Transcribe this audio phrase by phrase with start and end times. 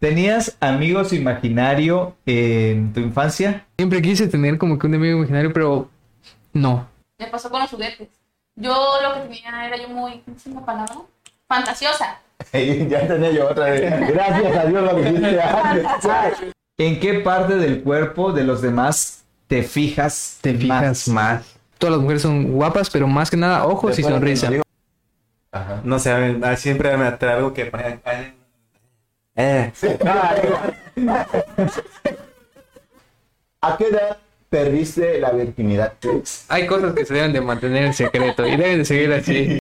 [0.00, 3.66] ¿Tenías amigos imaginario en tu infancia?
[3.76, 5.90] Siempre quise tener como que un amigo imaginario, pero
[6.54, 6.88] no.
[7.18, 8.08] Me pasó con los juguetes.
[8.56, 10.94] Yo lo que tenía era yo muy, ¿cómo se palabra?
[11.46, 12.18] Fantasiosa.
[12.52, 14.08] ya tenía yo otra vez.
[14.08, 15.86] Gracias a Dios lo dijiste antes.
[16.78, 20.38] ¿En qué parte del cuerpo de los demás te fijas?
[20.40, 21.44] Te fijas más.
[21.76, 24.50] Todas las mujeres son guapas, pero más que nada ojos y Después sonrisa.
[25.52, 25.80] Ajá.
[25.84, 27.70] No sé, a mí- a- siempre me atrae algo que
[29.36, 29.72] Eh,
[33.62, 34.16] ¿A qué edad
[34.48, 35.92] perdiste la virginidad?
[36.48, 39.58] Hay cosas que se deben de mantener en secreto y deben de seguir así.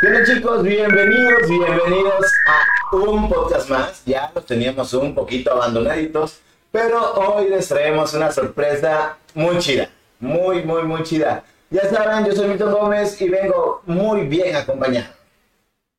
[0.00, 0.62] ¿Qué tal chicos?
[0.62, 4.02] Bienvenidos, bienvenidos a un podcast más.
[4.06, 6.40] Ya los teníamos un poquito abandonaditos,
[6.72, 9.90] pero hoy les traemos una sorpresa muy chida.
[10.20, 11.44] Muy, muy, muy chida.
[11.74, 15.08] Ya saben, yo soy Milton Gómez y vengo muy bien acompañado.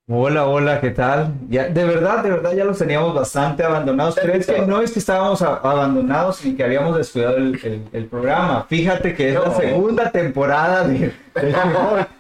[0.08, 1.34] Hola, hola, ¿qué tal?
[1.50, 4.92] Ya, de verdad, de verdad ya los teníamos bastante abandonados, pero es que no es
[4.92, 8.66] que estábamos abandonados ni que habíamos descuidado el, el- el programa.
[8.70, 11.12] Fíjate que es la segunda temporada de.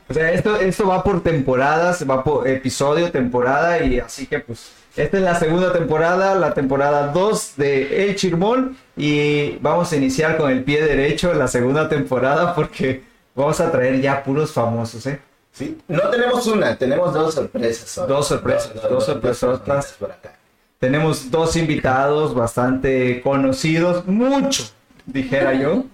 [0.09, 4.71] O sea, esto, esto va por temporadas, va por episodio, temporada, y así que pues,
[4.97, 10.35] esta es la segunda temporada, la temporada 2 de El Chirmol, y vamos a iniciar
[10.37, 15.19] con el pie derecho la segunda temporada porque vamos a traer ya puros famosos, ¿eh?
[15.51, 15.77] ¿Sí?
[15.87, 18.07] No tenemos una, tenemos dos sorpresas.
[18.07, 19.93] Dos sorpresas, dos sorpresotas.
[19.99, 20.33] por acá.
[20.79, 24.63] Tenemos dos invitados bastante conocidos, mucho,
[25.05, 25.85] dijera yo,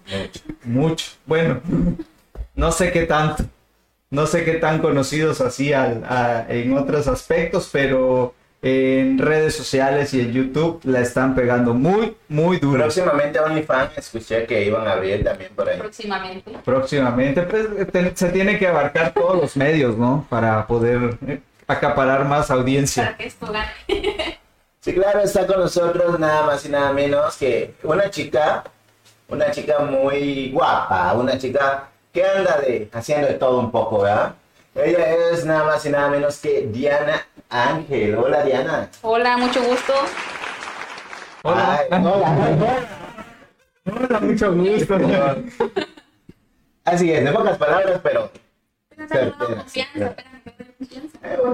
[0.64, 1.06] mucho.
[1.28, 1.62] Bueno,
[2.56, 3.44] no sé qué tanto,
[4.10, 10.14] no sé qué tan conocidos así al- a- en otros aspectos, pero en redes sociales
[10.14, 12.80] y en YouTube la están pegando muy, muy duro.
[12.84, 15.80] Próximamente OnlyFans escuché que iban a abrir también por ahí.
[15.80, 16.52] Próximamente.
[16.64, 20.26] Próximamente, pues te- se tiene que abarcar todos los medios, ¿no?
[20.30, 23.04] Para poder eh, acaparar más audiencia.
[23.06, 23.72] Para que esto gane.
[24.80, 28.64] Sí, claro, está con nosotros nada más y nada menos que una chica,
[29.28, 34.34] una chica muy guapa, una chica que anda de, haciendo de todo un poco, ¿verdad?
[34.76, 38.16] Ella es nada más y nada menos que Diana Ángel.
[38.16, 38.90] Hola, Diana.
[39.02, 39.94] Hola, mucho gusto.
[41.44, 41.82] Hola.
[41.92, 42.88] Ay, hola.
[43.86, 44.96] Hola, mucho gusto.
[46.86, 48.32] Así es, de pocas palabras, pero
[48.96, 50.16] me quedé confianza.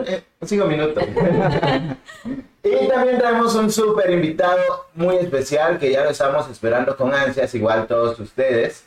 [0.05, 1.03] eh, cinco minutos.
[2.63, 7.53] y también traemos un súper invitado muy especial que ya lo estamos esperando con ansias,
[7.55, 8.86] igual todos ustedes.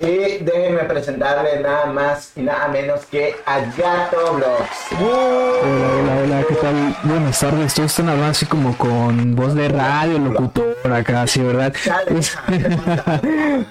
[0.00, 4.92] Y déjenme presentarle nada más y nada menos que a Gato Vlogs.
[5.00, 6.96] Hola, hola, hola, ¿qué tal?
[7.02, 11.74] Buenas tardes, todos están hablando así como con voz de radio, locutor acá, sí, ¿verdad?
[12.06, 12.38] Pues-.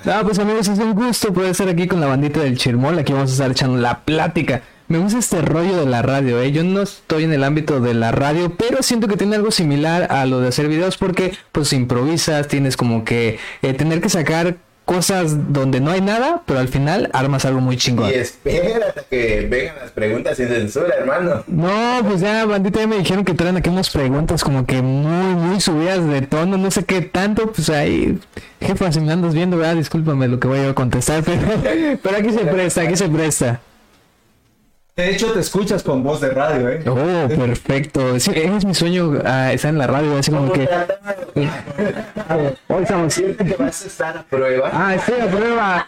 [0.06, 3.14] Ah, pues amigos, es un gusto poder estar aquí con la bandita del Chirmol, aquí
[3.14, 4.64] vamos a estar echando la plática.
[4.90, 6.52] Me gusta este rollo de la radio, ¿eh?
[6.52, 10.12] Yo no estoy en el ámbito de la radio, pero siento que tiene algo similar
[10.12, 14.58] a lo de hacer videos porque pues improvisas, tienes como que eh, tener que sacar
[14.88, 18.10] cosas donde no hay nada, pero al final armas algo muy chingón.
[18.10, 21.44] Y espérate que vengan las preguntas sin censura, hermano.
[21.46, 25.36] No, pues ya, bandita, ya me dijeron que traen aquí unas preguntas como que muy,
[25.36, 28.18] muy subidas de tono, no sé qué tanto, pues ahí,
[28.62, 29.76] jefa, si me andas viendo, ¿verdad?
[29.76, 31.42] Discúlpame lo que voy a contestar, pero,
[32.02, 33.60] pero aquí se presta, aquí se presta.
[34.98, 36.84] De hecho, te escuchas con voz de radio, ¿eh?
[36.88, 38.20] Oh, perfecto.
[38.20, 40.68] Sí, es mi sueño ah, estar en la radio, así como que...
[42.68, 43.16] Hoy estamos...
[43.16, 44.72] Que vas a estar a prueba.
[44.74, 45.88] Ah, estoy a prueba.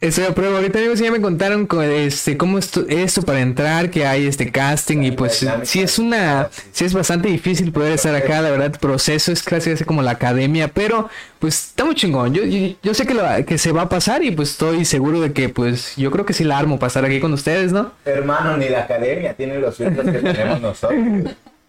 [0.00, 0.56] Estoy a prueba.
[0.56, 4.50] Ahorita amigos ya me contaron co- este cómo esto, esto para entrar, que hay este
[4.50, 8.72] casting y pues sí es una, sí es bastante difícil poder estar acá, la verdad,
[8.72, 12.32] el proceso es casi así como la academia, pero pues está muy chingón.
[12.32, 15.20] Yo, yo, yo sé que, lo, que se va a pasar y pues estoy seguro
[15.20, 17.92] de que pues yo creo que sí la armo para estar aquí con ustedes, ¿no?
[18.06, 20.98] Hermano, ni la academia tiene los filtros que tenemos nosotros.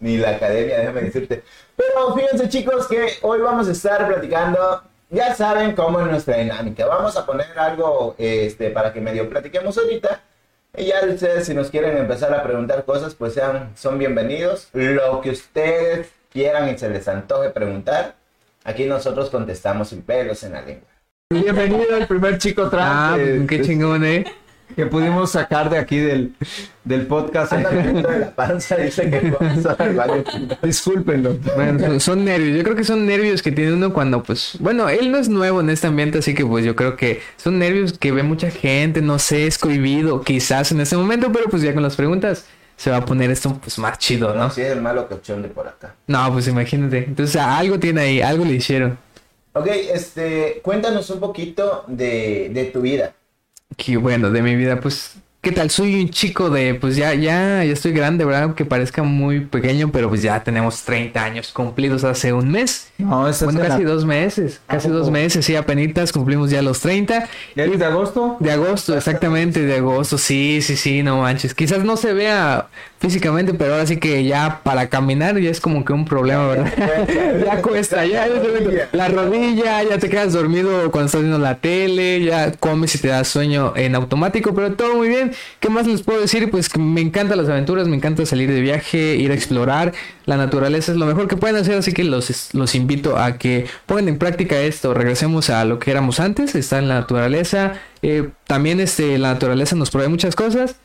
[0.00, 1.42] Ni la academia, déjame decirte.
[1.76, 6.86] Pero fíjense chicos que hoy vamos a estar platicando, ya saben cómo es nuestra dinámica.
[6.86, 10.22] Vamos a poner algo este, para que medio platiquemos ahorita.
[10.76, 14.70] Y ya ustedes si nos quieren empezar a preguntar cosas, pues sean, son bienvenidos.
[14.72, 18.14] Lo que ustedes quieran y se les antoje preguntar,
[18.64, 20.88] aquí nosotros contestamos sin pelos en la lengua.
[21.30, 24.24] Bienvenido al primer chico trans Ah, que, qué chingón, ¿eh?
[24.74, 26.32] Que pudimos sacar de aquí del,
[26.84, 27.52] del podcast.
[27.52, 29.32] De la panza, dice que.
[30.62, 31.36] Discúlpenlo.
[31.54, 32.56] Bueno, son- nervios.
[32.58, 35.60] Yo creo que son nervios que tiene uno cuando, pues, bueno, él no es nuevo
[35.60, 39.02] en este ambiente, así que, pues, yo creo que son nervios que ve mucha gente,
[39.02, 42.46] no sé, es cohibido, quizás en este momento, pero pues ya con las preguntas
[42.76, 44.50] se va a poner esto, pues, más chido, No, ¿no?
[44.50, 45.94] si es el malo cochón de por acá.
[46.06, 46.98] No, pues imagínate.
[46.98, 48.98] Entonces, algo tiene ahí, algo le hicieron.
[49.54, 53.12] Ok, este, cuéntanos un poquito de, de tu vida.
[53.76, 55.70] Que bueno, de mi vida, pues, ¿Qué tal?
[55.70, 58.54] Soy un chico de, pues ya, ya, ya estoy grande, ¿verdad?
[58.54, 62.92] Que parezca muy pequeño, pero pues ya tenemos 30 años cumplidos hace un mes.
[62.98, 66.62] No, eso Bueno, es casi una- dos meses, casi dos meses, sí, apenas cumplimos ya
[66.62, 67.28] los 30.
[67.56, 68.36] ¿Ya eres de agosto?
[68.38, 71.54] De agosto, exactamente, de agosto, sí, sí, sí, no manches.
[71.54, 72.68] Quizás no se vea
[73.02, 77.44] físicamente, pero ahora sí que ya para caminar ya es como que un problema, ¿verdad?
[77.44, 78.28] ya cuesta, ya
[78.92, 83.08] la rodilla, ya te quedas dormido cuando estás viendo la tele, ya comes y te
[83.08, 85.32] da sueño en automático, pero todo muy bien.
[85.58, 86.48] ¿Qué más les puedo decir?
[86.48, 89.92] Pues que me encantan las aventuras, me encanta salir de viaje, ir a explorar.
[90.24, 93.66] La naturaleza es lo mejor que pueden hacer, así que los, los invito a que
[93.86, 94.94] pongan en práctica esto.
[94.94, 97.80] Regresemos a lo que éramos antes, está en la naturaleza.
[98.02, 100.76] Eh, también este, la naturaleza nos provee muchas cosas.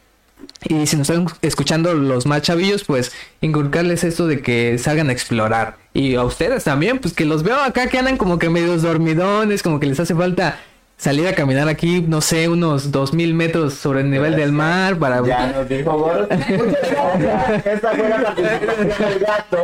[0.64, 3.12] Y si nos están escuchando los más chavillos, pues
[3.42, 5.78] inculcarles esto de que salgan a explorar.
[5.94, 9.64] Y a ustedes también, pues que los veo acá que andan como que medios dormidones,
[9.64, 10.60] como que les hace falta
[10.98, 14.98] salir a caminar aquí, no sé, unos dos mil metros sobre el nivel del mar
[14.98, 15.24] para...
[15.26, 16.12] Ya nos dijo.
[16.30, 19.58] Esta fue la del gato.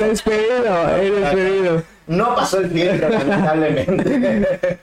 [0.00, 1.82] Despedido, eh, despedido.
[2.06, 4.78] No pasó el filtro, lamentablemente.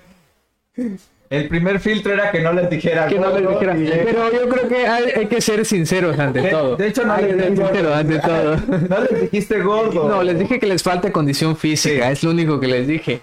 [1.30, 3.08] El primer filtro era que no les dijera.
[3.08, 3.76] Que no les dijera.
[3.78, 6.76] y- Pero yo creo que hay, hay que ser sinceros ante De- todo.
[6.76, 8.56] de hecho, no hay les que ser dije sinceros ante todo.
[8.90, 10.08] No les dijiste gordo.
[10.10, 13.22] No, les dije que les falta condición física, es lo único que les dije.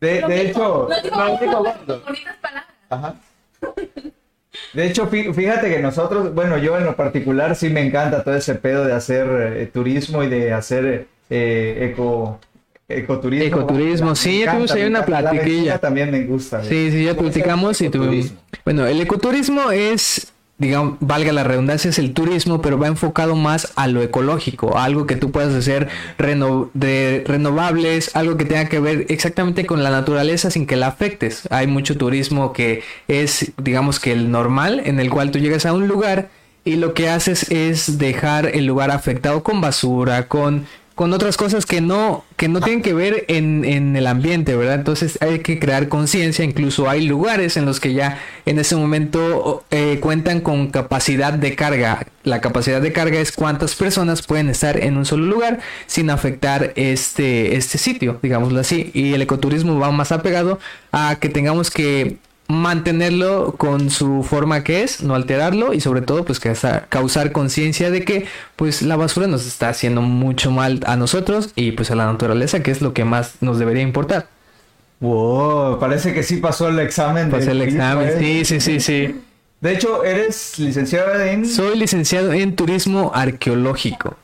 [0.00, 2.02] De, de hecho, no, bonitas gordo.
[2.42, 2.64] palabras.
[2.90, 3.14] Ajá.
[4.74, 8.34] De hecho, fí- fíjate que nosotros, bueno, yo en lo particular sí me encanta todo
[8.36, 9.26] ese pedo de hacer
[9.56, 12.38] eh, turismo y de hacer eh, eco,
[12.88, 13.46] ecoturismo.
[13.46, 15.78] Ecoturismo, sí, ya tuvimos ahí una platiquilla.
[15.78, 16.62] también me gusta.
[16.64, 18.32] Sí, sí, ya platicamos y tuvimos...
[18.64, 23.72] Bueno, el ecoturismo es, digamos, valga la redundancia, es el turismo, pero va enfocado más
[23.76, 25.88] a lo ecológico, a algo que tú puedas hacer
[26.18, 30.88] reno- de renovables, algo que tenga que ver exactamente con la naturaleza sin que la
[30.88, 31.48] afectes.
[31.50, 35.72] Hay mucho turismo que es, digamos que el normal, en el cual tú llegas a
[35.72, 36.28] un lugar
[36.66, 41.66] y lo que haces es dejar el lugar afectado con basura, con con otras cosas
[41.66, 44.74] que no que no tienen que ver en, en el ambiente, ¿verdad?
[44.74, 49.64] Entonces hay que crear conciencia, incluso hay lugares en los que ya en ese momento
[49.70, 52.06] eh, cuentan con capacidad de carga.
[52.22, 56.72] La capacidad de carga es cuántas personas pueden estar en un solo lugar sin afectar
[56.76, 58.90] este, este sitio, digámoslo así.
[58.94, 60.58] Y el ecoturismo va más apegado
[60.92, 62.18] a que tengamos que
[62.48, 67.90] mantenerlo con su forma que es, no alterarlo y sobre todo pues causar, causar conciencia
[67.90, 68.26] de que
[68.56, 72.62] pues la basura nos está haciendo mucho mal a nosotros y pues a la naturaleza
[72.62, 74.26] que es lo que más nos debería importar.
[75.00, 77.30] Wow, parece que sí pasó el examen.
[77.30, 78.16] Pasé el examen, ¿eh?
[78.18, 79.20] sí, sí, sí, sí.
[79.60, 84.16] De hecho, eres licenciado en, Soy licenciado en turismo arqueológico.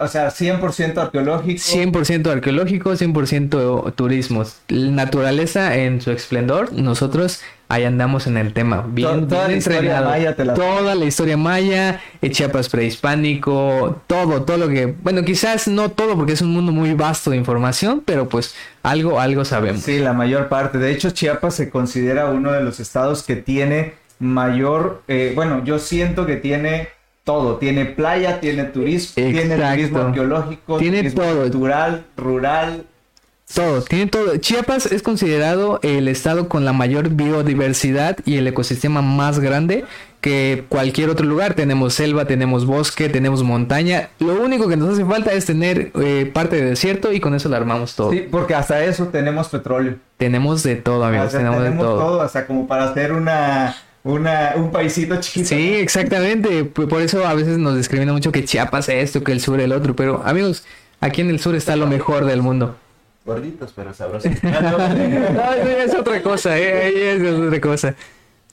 [0.00, 1.60] O sea, 100% arqueológico.
[1.60, 4.44] 100% arqueológico, 100% turismo.
[4.68, 8.84] Naturaleza en su esplendor, nosotros ahí andamos en el tema.
[8.86, 12.68] Bien, To- toda bien la historia maya te la- Toda la historia maya, el Chiapas
[12.68, 14.86] prehispánico, todo, todo lo que...
[15.02, 19.18] Bueno, quizás no todo porque es un mundo muy vasto de información, pero pues algo,
[19.20, 19.82] algo sabemos.
[19.82, 20.78] Sí, la mayor parte.
[20.78, 25.78] De hecho, Chiapas se considera uno de los estados que tiene mayor, eh, bueno, yo
[25.78, 26.88] siento que tiene
[27.24, 27.56] todo.
[27.56, 31.42] Tiene playa, tiene turismo, tiene turismo arqueológico, Tiene turismo todo.
[31.42, 32.84] cultural, rural.
[33.52, 34.36] Todo, tiene todo.
[34.38, 39.84] Chiapas es considerado el estado con la mayor biodiversidad y el ecosistema más grande
[40.22, 41.52] que cualquier otro lugar.
[41.52, 44.08] Tenemos selva, tenemos bosque, tenemos montaña.
[44.18, 47.50] Lo único que nos hace falta es tener eh, parte de desierto y con eso
[47.50, 48.10] lo armamos todo.
[48.10, 49.96] Sí, porque hasta eso tenemos petróleo.
[50.16, 51.28] Tenemos de todo, amigos.
[51.28, 52.22] O sea, tenemos, de todo.
[52.22, 55.48] hasta como para hacer una, una, un paisito chiquito.
[55.48, 56.64] Sí, exactamente.
[56.64, 59.96] Por eso a veces nos discrimina mucho que Chiapas esto, que el sur el otro.
[59.96, 60.64] Pero, amigos,
[61.00, 62.76] aquí en el sur está lo mejor del mundo.
[63.24, 64.30] Gorditos, pero sabrosos.
[64.42, 66.84] No, eso ya es otra cosa, ¿eh?
[66.84, 67.94] Ahí es otra cosa.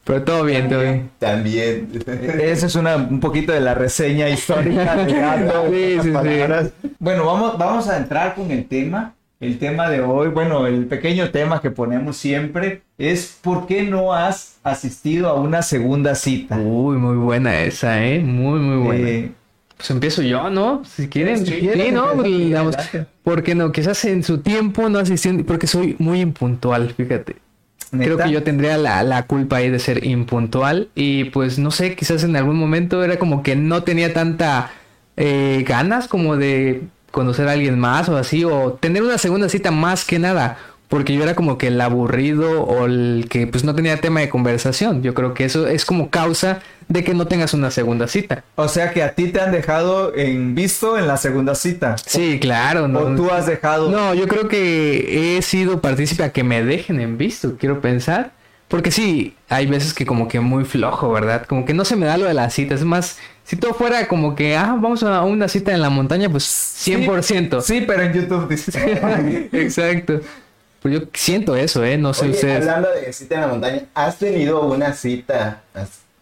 [0.06, 1.12] Pero todo bien, todo bien.
[1.20, 1.90] También.
[2.42, 5.66] Esa es una, un poquito de la reseña histórica del gato.
[5.70, 6.90] Sí, sí, sí.
[6.98, 9.14] Bueno, vamos, vamos a entrar con el tema.
[9.42, 14.14] El tema de hoy, bueno, el pequeño tema que ponemos siempre es ¿por qué no
[14.14, 16.58] has asistido a una segunda cita?
[16.60, 18.20] Uy, muy buena esa, ¿eh?
[18.22, 19.10] Muy, muy buena.
[19.10, 19.32] Eh,
[19.78, 20.86] Pues empiezo yo, ¿no?
[20.86, 21.44] Si quieren.
[21.46, 22.12] Sí, ¿no?
[22.12, 23.08] empieza, sí, Digamos, adelante.
[23.24, 27.38] porque no, quizás en su tiempo no asistí, porque soy muy impuntual, fíjate.
[27.92, 31.96] Creo que yo tendría la, la culpa ahí de ser impuntual y pues no sé,
[31.96, 34.72] quizás en algún momento era como que no tenía tanta
[35.18, 39.72] eh, ganas como de conocer a alguien más o así, o tener una segunda cita
[39.72, 43.74] más que nada, porque yo era como que el aburrido o el que pues no
[43.76, 45.02] tenía tema de conversación.
[45.04, 48.44] Yo creo que eso es como causa de que no tengas una segunda cita.
[48.56, 51.96] O sea que a ti te han dejado en visto en la segunda cita.
[52.06, 53.16] Sí, claro, O no.
[53.16, 53.90] tú has dejado.
[53.90, 58.34] No, yo creo que he sido partícipe a que me dejen en visto, quiero pensar.
[58.68, 61.46] Porque sí, hay veces que como que muy flojo, ¿verdad?
[61.46, 62.80] Como que no se me da lo de las citas.
[62.80, 63.18] Es más,
[63.52, 66.46] si todo fuera como que, ah, vamos a una cita en la montaña, pues
[66.88, 67.60] 100%.
[67.60, 68.74] Sí, pero en YouTube dices.
[69.52, 70.22] Exacto.
[70.82, 71.98] Pues yo siento eso, ¿eh?
[71.98, 72.60] No sé Oye, ustedes.
[72.62, 75.64] hablando de cita en la montaña, ¿has tenido una cita?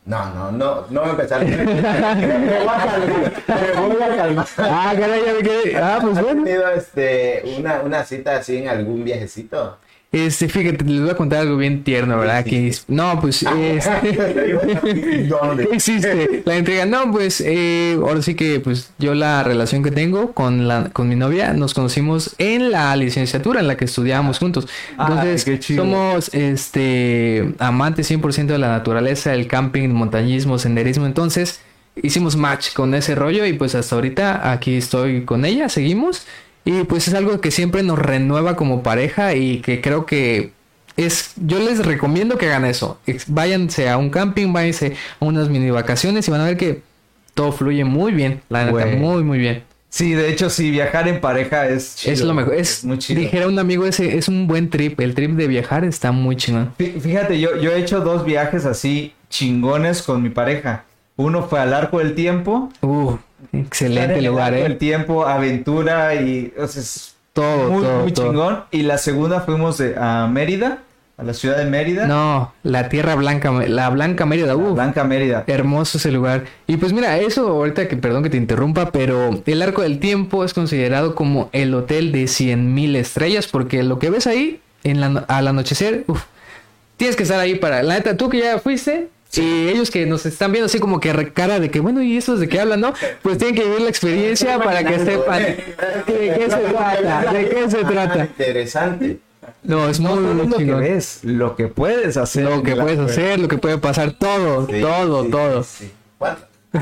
[0.07, 1.45] No, no, no, no voy a empezar.
[1.45, 3.31] me voy a calmar.
[3.47, 4.47] Me voy a calmar.
[4.57, 5.77] Ah, caray, ya me quedé.
[5.77, 6.43] Ah, pues ¿Has bueno.
[6.43, 9.77] tenido este, una, una cita así en algún viajecito?
[10.11, 12.43] Este, fíjate, les voy a contar algo bien tierno, ¿verdad?
[12.43, 15.27] Que, no, pues, este...
[15.29, 15.69] ¿Dónde?
[15.71, 16.85] existe la entrega.
[16.87, 21.07] No, pues eh, ahora sí que pues yo la relación que tengo con la con
[21.07, 24.67] mi novia nos conocimos en la licenciatura en la que estudiábamos juntos.
[24.91, 25.83] Entonces, Ay, qué chido.
[25.83, 31.61] somos este amantes 100% de la naturaleza, el camping, montañismo, senderismo, entonces
[32.01, 36.25] hicimos match con ese rollo y pues hasta ahorita aquí estoy con ella, seguimos
[36.65, 40.51] y pues es algo que siempre nos renueva como pareja y que creo que
[40.97, 42.99] es, yo les recomiendo que hagan eso.
[43.27, 46.81] Váyanse a un camping, váyanse a unas mini vacaciones y van a ver que
[47.33, 48.41] todo fluye muy bien.
[48.49, 49.63] La neta, muy, muy bien.
[49.91, 52.13] Sí, de hecho, sí, viajar en pareja es chido.
[52.13, 52.53] es lo mejor.
[52.53, 53.19] Es, muy chido.
[53.21, 54.99] dijera un amigo, ese es un buen trip.
[54.99, 56.73] El trip de viajar está muy chingón.
[56.77, 60.83] Fí- Fíjate, yo, yo he hecho dos viajes así chingones con mi pareja.
[61.19, 62.69] Uno fue al Arco del Tiempo.
[62.81, 63.15] Uh,
[63.51, 64.75] excelente el lugar, Arco del eh.
[64.75, 66.53] Tiempo, aventura y...
[66.57, 68.25] o sea, es Todo, muy, todo, muy todo.
[68.27, 68.59] chingón.
[68.71, 70.79] Y la segunda fuimos de- a Mérida,
[71.17, 72.07] a la ciudad de Mérida.
[72.07, 75.43] No, la tierra blanca, la blanca Mérida, La Blanca Mérida.
[75.47, 76.45] Hermoso ese lugar.
[76.67, 80.45] Y pues mira, eso ahorita que perdón que te interrumpa, pero el Arco del Tiempo
[80.45, 85.25] es considerado como el hotel de 100.000 estrellas porque lo que ves ahí en la,
[85.27, 86.23] al anochecer, uf,
[86.95, 87.83] tienes que estar ahí para...
[87.83, 91.31] La neta, tú que ya fuiste y ellos que nos están viendo así como que
[91.33, 92.93] cara de que, bueno, ¿y estos de qué hablan, no?
[93.21, 95.55] Pues tienen que vivir la experiencia para que sepan de
[96.07, 98.19] qué se trata, de qué se trata.
[98.25, 99.19] Interesante.
[99.63, 100.79] No, es No muy, lo que chingón.
[100.81, 102.43] ves, lo que puedes hacer.
[102.45, 105.63] Lo que puedes hacer, lo que puede pasar, todo, Sí, todo, sí, todo.
[105.63, 105.91] sí, sí.
[106.17, 106.43] ¿Cuánto?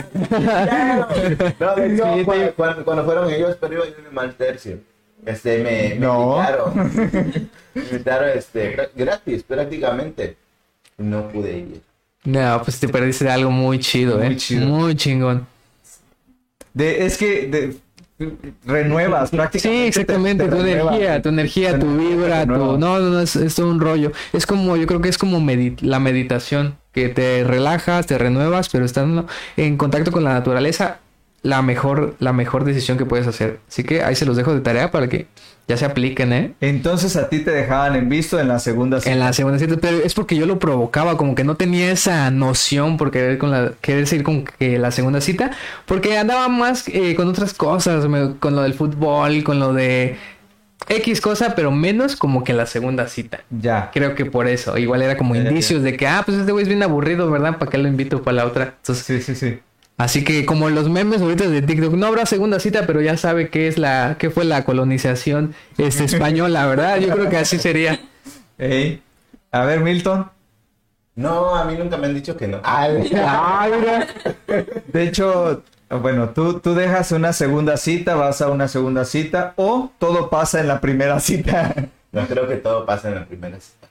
[1.58, 1.88] Claro.
[1.88, 2.52] No, Sí, cuando, sí.
[2.56, 4.80] cuando- cuando fueron ellos, pero en el mal tercio.
[5.26, 6.38] Este, me, me No.
[6.38, 7.50] invitaron.
[7.74, 10.36] Me invitaron, este, gra- gratis, prácticamente.
[10.98, 11.82] No pude ir.
[12.28, 14.36] No, pues te perdiste de algo muy chido, Muy eh.
[14.36, 14.66] chido.
[14.68, 15.48] Muy chingón.
[16.74, 17.78] De, es que de-
[18.66, 19.82] renuevas prácticamente.
[19.84, 22.52] Sí, exactamente, te- te tu energía, tu energía, tu vibra, tu...
[22.52, 24.12] No, no, no, es, es todo un rollo.
[24.34, 28.70] Es como, yo creo que es como medi- la meditación, que te relajas, te renuevas,
[28.70, 31.00] pero estando en contacto con la naturaleza,
[31.48, 33.60] la mejor, la mejor decisión que puedes hacer.
[33.70, 35.28] Así que ahí se los dejo de tarea para que
[35.68, 36.54] ya se apliquen, ¿eh?
[36.62, 39.12] Entonces a ti te dejaban en visto en la segunda cita.
[39.12, 42.30] En la segunda cita, pero es porque yo lo provocaba, como que no tenía esa
[42.32, 45.52] noción por querer con la querer seguir con que la segunda cita,
[45.86, 50.18] porque andaba más eh, con otras cosas, me- con lo del fútbol, con lo de
[50.90, 53.42] X cosa, pero menos como que la segunda cita.
[53.50, 53.90] Ya.
[53.94, 56.52] Creo que por eso, igual era como Ya, ya, indicios de que, ah, pues este
[56.54, 57.58] güey es bien aburrido, ¿verdad?
[57.58, 58.76] ¿Para qué lo invito para la otra?
[58.78, 59.60] Entonces, Sí, sí, sí.
[59.98, 63.50] Así que como los memes ahorita de TikTok, no habrá segunda cita, pero ya sabe
[63.50, 67.00] qué es la, qué fue la colonización este, española, ¿verdad?
[67.00, 68.00] Yo creo que así sería.
[68.58, 69.02] Ey.
[69.52, 70.30] A ver, Milton.
[71.16, 72.60] No, a mí nunca me han dicho que no.
[72.64, 74.08] Ay, mira.
[74.88, 79.92] De hecho, bueno, tú, tú dejas una segunda cita, vas a una segunda cita o
[79.98, 81.74] todo pasa en la primera cita.
[82.12, 83.88] no creo que todo pasa en la primera cita.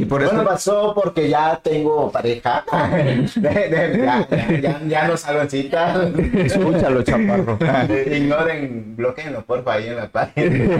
[0.00, 0.30] Y por eso...
[0.32, 2.64] Bueno, pasó porque ya tengo pareja.
[3.34, 6.08] De- de- ya, ya, no salgo en cita.
[6.34, 7.58] Escúchalo, chaparro.
[8.06, 10.78] Ignoren, bloqueenlo, porfa, ahí en la página.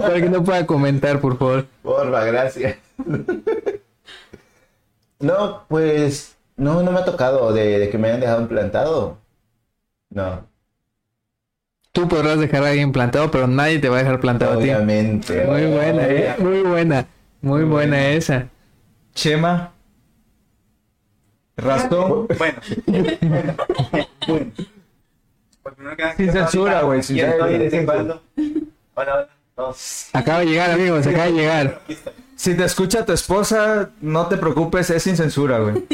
[0.00, 1.66] Para que no pueda comentar, por favor.
[1.82, 2.76] Porfa, gracias.
[5.18, 9.18] No, pues, no, no me ha tocado de, de que me hayan dejado implantado.
[10.10, 10.46] No,
[11.92, 14.62] Tú podrás dejar a alguien plantado, pero nadie te va a dejar plantado a ti.
[14.64, 15.44] obviamente.
[15.44, 16.34] Muy buena, eh.
[16.38, 17.06] Muy buena.
[17.44, 18.48] Muy buena esa.
[19.14, 19.70] Chema.
[21.58, 22.26] Razón.
[22.38, 22.60] Bueno.
[24.26, 24.52] bueno.
[25.62, 25.74] Pues
[26.16, 27.46] Sin censura, güey, sin censura.
[27.46, 28.20] Hola,
[28.94, 29.28] hola.
[29.54, 30.08] todos.
[30.14, 31.06] Acaba de llegar, amigos.
[31.06, 31.82] Acaba de llegar.
[32.34, 35.84] Si te escucha tu esposa, no te preocupes, es sin censura, güey.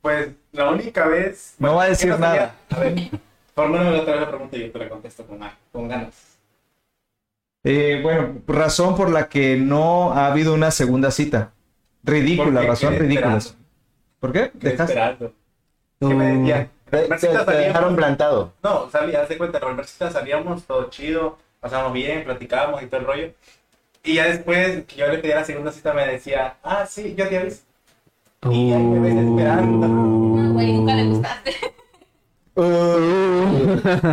[0.00, 1.56] Pues la única vez.
[1.58, 2.54] No va a decir nada.
[2.70, 3.10] A ver,
[3.52, 5.40] formúlame otra vez la pregunta y yo te la contesto con,
[5.72, 6.25] con ganas.
[7.68, 11.50] Eh, bueno, razón por la que no ha habido una segunda cita.
[12.04, 13.40] Ridícula, razón ridícula.
[14.20, 14.50] ¿Por qué?
[14.54, 14.92] ¿Dejaste?
[14.92, 15.32] esperando.
[15.98, 18.52] Que me decía, Te, te- te dejaron plantado.
[18.62, 23.00] No, salía, haz de cuenta, con Marcita salíamos todo chido, pasamos bien, platicábamos y todo
[23.00, 23.30] el rollo.
[24.04, 27.28] Y ya después que yo le pedía la segunda cita me decía, ah, sí, yo
[27.28, 27.62] te aviso.
[28.48, 29.88] Y ahí me ves esperando.
[29.88, 31.52] No, güey, nunca le gustaste.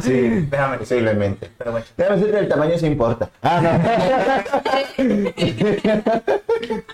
[0.01, 1.49] Sí, Déjame, posiblemente.
[1.57, 1.85] pero bueno.
[1.95, 3.29] Déjame decirte, el tamaño sí importa.
[3.41, 5.03] Ah, no.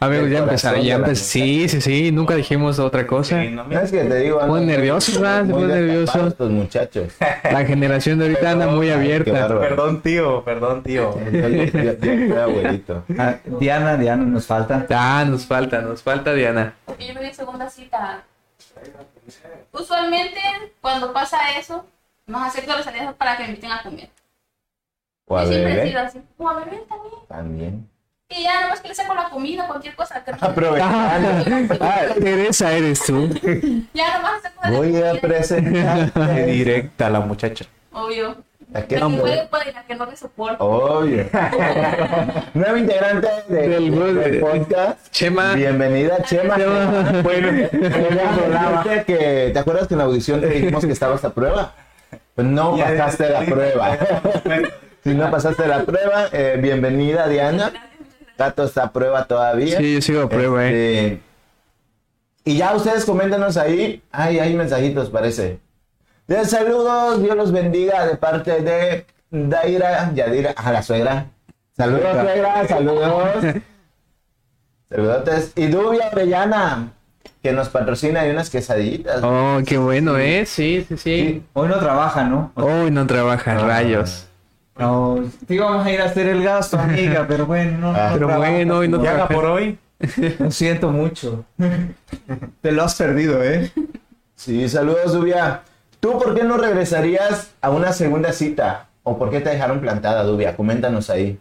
[0.00, 1.18] Amigos, ya empezaron, ya empezamos.
[1.20, 3.40] Sí, sí, sí, nunca dijimos otra cosa.
[3.42, 5.44] Sí, no, No es que te digo, Muy nerviosos, ¿verdad?
[5.44, 6.28] muy Muy nerviosos.
[6.28, 7.12] Estos muchachos.
[7.44, 9.46] La generación de ahorita anda muy abierta.
[9.48, 11.16] Perdón, tío, perdón, tío.
[11.32, 13.04] Yo- abuelito.
[13.18, 14.86] Ah, Diana, Diana, nos falta.
[14.90, 16.74] Ah, nos falta, nos falta Diana.
[16.84, 18.22] Porque yo me di segunda cita.
[19.72, 20.40] Usualmente,
[20.80, 21.84] cuando pasa eso,
[22.26, 24.10] nos acepto las salidas para que me inviten a comer.
[25.26, 26.22] O a Yo siempre he beber sido así.
[26.38, 27.14] O a beber también.
[27.28, 27.90] también.
[28.30, 30.22] Y ya, nomás que le saco la comida, cualquier cosa.
[30.22, 31.76] que- Aprovechando.
[31.80, 33.28] Ah, Teresa eres tú.
[33.94, 35.20] Ya nomás saco la Voy a comida.
[35.20, 36.12] presentar.
[36.46, 37.64] Directa la muchacha.
[37.92, 38.36] Obvio.
[38.74, 39.20] ¿A qué La que hombre?
[39.22, 40.62] puede, puede, la que no le soporto.
[40.62, 41.24] Obvio.
[42.54, 45.10] Nueva integrante de- Del podcast.
[45.10, 45.54] Chema.
[45.54, 46.56] Bienvenida, Chema.
[46.56, 47.20] Chema.
[47.22, 51.72] Bueno, decirte que, ¿te acuerdas que en la audición te dijimos que estabas a prueba?
[52.34, 53.50] Pues no Ya, pasaste ya, la ya.
[53.50, 53.98] prueba.
[55.04, 57.72] si no pasaste la prueba, eh, bienvenida, Diana.
[58.36, 59.78] Tato está a prueba todavía.
[59.78, 61.06] Sí, yo sigo a prueba, eh.
[61.06, 61.20] Este,
[62.44, 64.02] Y ya ustedes coméntenos ahí.
[64.12, 65.58] Ay, hay mensajitos, parece.
[66.28, 71.26] De saludos, Dios los bendiga de parte de Daira, Yadira, a la suegra.
[71.76, 73.44] Saludos, suegra, saludos.
[74.90, 75.52] Saludotes.
[75.56, 76.92] Y Dubia Orellana,
[77.42, 79.20] que nos patrocina y unas quesadillitas.
[79.22, 80.44] Oh, qué bueno, ¿eh?
[80.46, 81.42] Sí, sí, sí.
[81.54, 82.52] Hoy no trabaja, ¿no?
[82.54, 84.26] Hoy no trabaja, rayos.
[84.78, 85.18] No,
[85.48, 88.08] sí vamos a ir a hacer el gasto, amiga, pero bueno, no, Ah.
[88.10, 88.50] no Pero trabaja.
[88.52, 89.78] bueno, hoy no ¿Qué haga por hoy?
[90.38, 91.44] Lo siento mucho.
[92.62, 93.72] Te lo has perdido, ¿eh?
[94.36, 95.62] Sí, saludos, Dubia.
[96.00, 98.88] ¿Tú por qué no regresarías a una segunda cita?
[99.02, 100.56] ¿O por qué te dejaron plantada, Dubia?
[100.56, 101.38] Coméntanos ahí.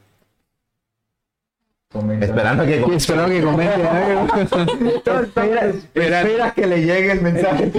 [2.22, 3.82] Esperando que espero que comente.
[5.06, 7.72] Espera, espera que le llegue el mensaje.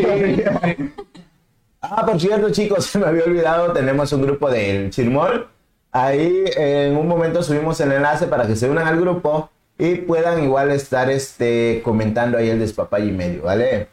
[1.81, 5.49] Ah, por cierto, chicos, se me había olvidado, tenemos un grupo del Chirmol.
[5.93, 10.43] Ahí en un momento subimos el enlace para que se unan al grupo y puedan
[10.43, 13.89] igual estar este, comentando ahí el despapay y medio, ¿vale?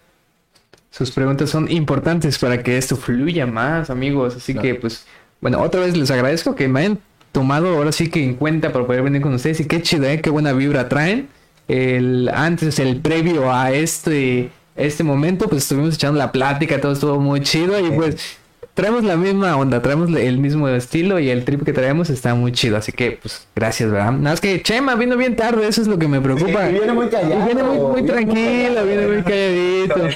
[0.95, 4.37] Sus preguntas son importantes para que esto fluya más, amigos.
[4.37, 5.05] Así que, pues,
[5.41, 6.99] bueno, otra vez les agradezco que me hayan
[7.33, 9.59] tomado ahora sí que en cuenta para poder venir con ustedes.
[9.59, 10.22] Y qué chido, ¿eh?
[10.22, 11.27] Qué buena vibra traen.
[11.67, 17.20] El, antes, el previo a este, este momento, pues estuvimos echando la plática, todo estuvo
[17.20, 17.77] muy chido.
[17.77, 18.37] Y pues,
[18.75, 22.51] traemos la misma onda, traemos el mismo estilo y el trip que traemos está muy
[22.51, 22.77] chido.
[22.77, 24.11] Así que, pues, gracias, ¿verdad?
[24.11, 26.68] Nada más que Chema vino bien tarde, eso es lo que me preocupa.
[26.68, 27.42] Viene muy callado.
[27.42, 30.09] Y viene muy, muy tranquilo, viene muy calladito.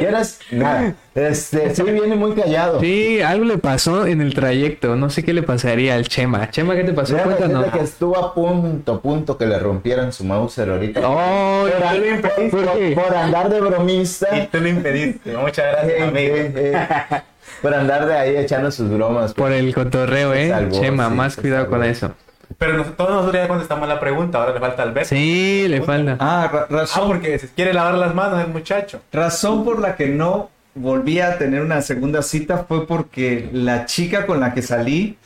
[0.00, 2.78] Y ahora es- nada, este, sí, viene muy callado.
[2.80, 4.94] Sí, algo le pasó en el trayecto.
[4.96, 6.50] No sé qué le pasaría al Chema.
[6.50, 7.16] Chema, ¿qué te pasó?
[7.16, 7.72] Cuéntanos.
[7.72, 11.00] que estuvo a punto, punto que le rompieran su Mauser ahorita.
[11.08, 12.94] Oh, por, tú lo impediste.
[12.94, 14.36] ¿por por andar de bromista.
[14.36, 15.36] Y tú lo impediste.
[15.36, 17.16] Muchas gracias, Eh, amigo.
[17.56, 19.34] Eh, eh, por andar de ahí echando sus bromas.
[19.34, 20.48] por el cotorreo, ¿eh?
[20.50, 21.76] salvó, Chema, sí, más cuidado salvó.
[21.78, 22.12] con eso.
[22.58, 25.08] Pero nos- todos nosotros ya contestamos la pregunta, ahora le falta al Alberto.
[25.08, 26.16] Sí, le falta.
[26.20, 29.00] Ah, ra- Ah, razón, porque se quiere lavar las manos el muchacho.
[29.12, 34.26] razón por la que no volví a tener una segunda cita fue porque la chica
[34.26, 35.16] con la que salí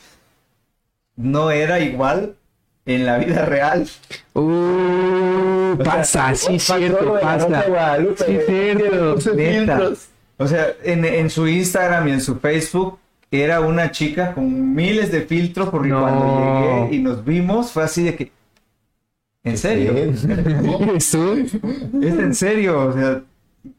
[1.15, 2.35] no era igual
[2.85, 3.87] en la vida real.
[4.33, 7.97] Uh, pasa, sí, cierto, la Rosa de pasa.
[8.17, 9.93] Sí, eh, cierto.
[10.41, 12.97] O sea, en, en su Instagram y en su Facebook
[13.29, 16.01] era una chica con miles de filtros porque No.
[16.01, 18.31] cuando llegué y nos vimos fue así de que...
[19.43, 19.93] ¿En serio?
[20.95, 23.21] Es en serio, o sea,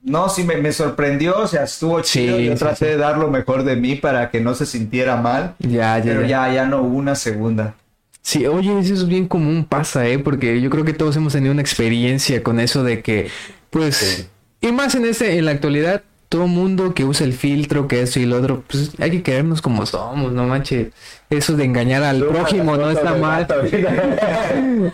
[0.03, 2.37] no, sí me, me sorprendió, o sea, estuvo chido.
[2.39, 2.85] Sí, Yo traté sí.
[2.87, 6.23] de dar lo mejor de mí para que no se sintiera mal, Ya, ya, pero
[6.23, 6.49] ya.
[6.49, 7.75] ya, ya no hubo una segunda.
[8.23, 10.19] Sí, oye, eso es bien común, pasa, ¿eh?
[10.19, 13.29] Porque yo creo que todos hemos tenido una experiencia con eso de que,
[13.71, 14.27] pues, Sí.
[14.69, 18.19] y más en este, en la actualidad, todo mundo que usa el filtro, que eso
[18.19, 20.89] y lo otro, pues hay que querernos como somos, no manches.
[21.33, 23.47] Eso de engañar al prójimo no está mal.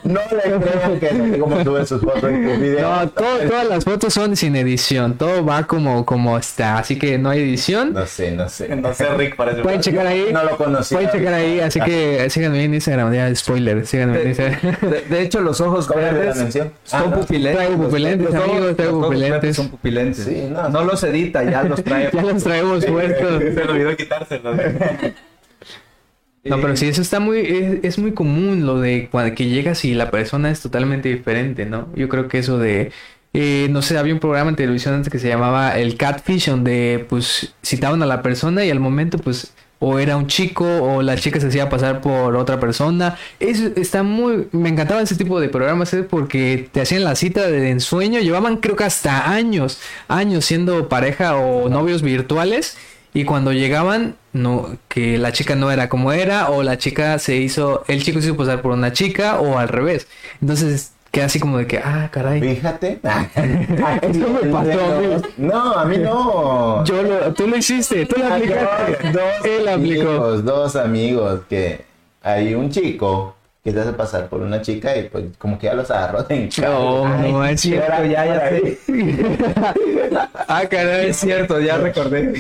[0.04, 1.00] No le crean
[1.32, 2.82] que cómo sube sus fotos y sus videos.
[2.82, 7.18] No, todo- todas las fotos son sin edición, todo va como, como está, así que
[7.18, 7.92] no hay edición.
[7.94, 8.74] No sé, no sé.
[8.76, 9.62] No sé, Rick, parece.
[9.62, 10.98] Pueden checar ahí, No lo conocía.
[10.98, 14.76] pueden checar ahí, así que síganme en Instagram, ya spoiler, síganme en Instagram.
[14.82, 17.20] De, de hecho, los ojos ¿Cómo era la verdes son Ah, no.
[17.20, 17.56] pupilentes.
[17.66, 19.56] Traigo pupilentes, Los amigos, traigo pupilentes.
[19.56, 20.24] Son pupilentes.
[20.24, 20.68] Sí, no.
[20.68, 20.84] no.
[20.84, 22.10] los edita, ya los trae.
[22.12, 23.42] ya los traemos puestos.
[23.42, 24.52] Se le olvidó quitárselo.
[26.44, 29.84] No, pero sí, eso está muy, es, es muy común lo de cuando que llegas
[29.84, 31.88] y la persona es totalmente diferente, ¿no?
[31.94, 32.92] Yo creo que eso de,
[33.34, 37.04] eh, no sé, había un programa en televisión antes que se llamaba el Catfish, donde
[37.08, 41.16] pues citaban a la persona y al momento pues o era un chico o la
[41.16, 43.16] chica se hacía pasar por otra persona.
[43.38, 46.02] Eso está muy, me encantaba ese tipo de programas ¿eh?
[46.02, 51.36] porque te hacían la cita de ensueño, llevaban creo que hasta años, años siendo pareja
[51.36, 52.76] o novios virtuales.
[53.14, 57.36] Y cuando llegaban, no, que la chica no era como era, o la chica se
[57.36, 60.06] hizo, el chico se hizo pasar por una chica, o al revés.
[60.40, 62.40] Entonces, queda así como de que, ah, caray.
[62.40, 63.00] Fíjate.
[64.02, 65.22] Eso me pasó.
[65.36, 66.84] No, a mí no.
[66.84, 69.04] Yo lo, tú lo hiciste, tú lo Ah, aplicaste.
[69.04, 70.02] Dos, dos Él aplicó.
[70.10, 71.84] amigos, dos amigos que
[72.22, 75.74] hay un chico que se hace pasar por una chica y pues como que ya
[75.74, 76.48] los agarró de.
[76.62, 77.86] No, no es cierto.
[77.86, 78.78] Cierto, ya, ya sé.
[80.48, 81.08] Ah, caray.
[81.10, 82.32] Es cierto, ya recordé.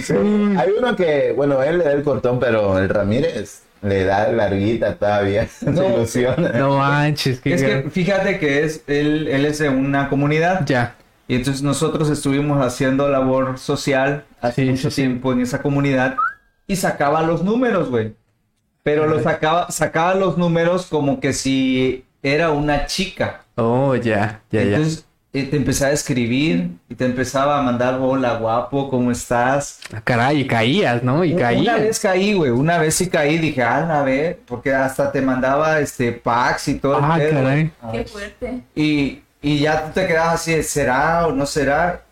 [0.58, 4.94] Hay uno que, bueno, él le da el cortón, pero el Ramírez le da larguita
[4.94, 5.46] todavía.
[5.48, 6.50] Se ilusiona.
[6.52, 10.94] No manches, que, Es que fíjate que es él, él es de una comunidad ya.
[11.26, 15.02] y entonces nosotros estuvimos haciendo labor social hace Sí, mucho sí, sí.
[15.02, 16.16] tiempo en esa comunidad
[16.66, 18.14] y sacaba los números, güey.
[18.88, 23.42] Pero los sacaba, sacaba los números como que si era una chica.
[23.56, 24.76] Oh, ya, ya, ya.
[24.76, 29.80] Entonces eh, te empezaba a escribir y te empezaba a mandar hola guapo, ¿cómo estás?
[29.92, 31.22] Ah, Caray, y caías, ¿no?
[31.22, 31.80] Y Una caías.
[31.80, 35.80] vez caí, güey, una vez sí caí, dije, ah, a ver, porque hasta te mandaba
[35.80, 36.96] este packs y todo.
[36.98, 37.30] el Ah, pedo.
[37.42, 37.70] caray.
[37.92, 38.62] Qué fuerte.
[38.74, 42.04] Y, y ya tú te quedabas así, de, ¿será o no será?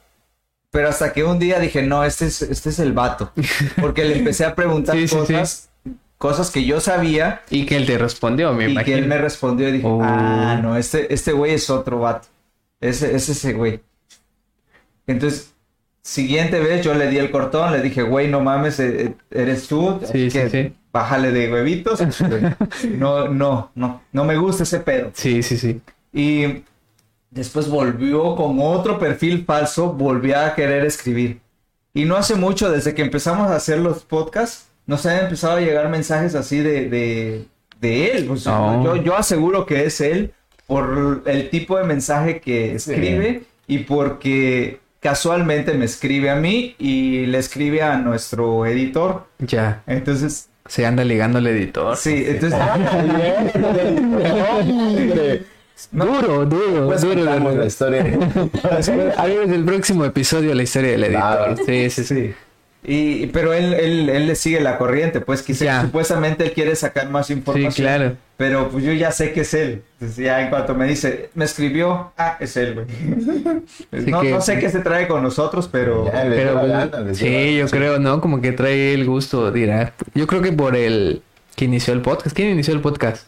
[0.71, 3.33] Pero hasta que un día dije, no, este es, este es el vato.
[3.81, 5.35] Porque le empecé a preguntar Sí, sí, sí.
[6.19, 8.85] Cosas, que yo sabía Y que él te respondió, me y imagino.
[8.97, 10.01] que él me respondió y dije, Oh.
[10.03, 12.29] ah, no, este, este güey es otro vato.
[12.81, 13.81] Ese es ese güey.
[15.07, 15.55] Entonces,
[16.03, 20.01] siguiente vez yo le di el cortón, le dije, güey, no mames, eh, eres tú.
[20.13, 20.73] Sí, sí, que sí.
[20.93, 22.01] Bájale de huevitos.
[22.99, 25.11] no, no, no, no me gusta ese pedo.
[25.15, 25.81] Sí, sí, sí.
[26.13, 26.65] Y
[27.31, 31.41] después volvió con otro perfil falso, volvió a querer escribir.
[31.93, 35.61] Y no hace mucho, desde que empezamos a hacer los podcasts, nos han empezado a
[35.61, 37.45] llegar mensajes así de, de,
[37.81, 38.25] de él.
[38.27, 40.33] Pues, yo, yo aseguro que es él
[40.67, 47.27] por el tipo de mensaje que escribe y porque casualmente me escribe a mí y
[47.27, 49.27] le escribe a nuestro editor.
[49.39, 49.83] Ya.
[49.87, 51.97] Entonces, Se anda ligando al editor.
[51.97, 52.59] sí, entonces...
[54.61, 55.45] Hombre.
[55.93, 57.23] Duro, duro, Pues duro.
[57.23, 58.03] la historia.
[59.19, 61.21] Amigos, el próximo episodio la historia del editor.
[61.21, 61.57] Claro.
[61.67, 62.35] Sí, sí, sí.
[62.85, 65.83] Y, pero él, él, él le sigue la corriente, pues quizá Ya.
[65.83, 67.73] supuestamente él quiere sacar más información.
[67.73, 68.17] Sí, claro.
[68.37, 69.83] Pero pues yo ya sé que es él.
[69.95, 72.87] Entonces ya en cuanto me dice, me escribió, ah, es él, güey.
[74.07, 76.07] No, que- no sé qué se trae con nosotros, pero...
[76.13, 78.21] Ya, le Pero, lleva ganas, le sí, lleva yo creo, ¿no?
[78.21, 79.95] Como que trae el gusto, dirá.
[80.15, 81.23] Yo creo que por el
[81.57, 82.37] que inició el podcast.
[82.37, 83.27] ¿Quién inició el podcast?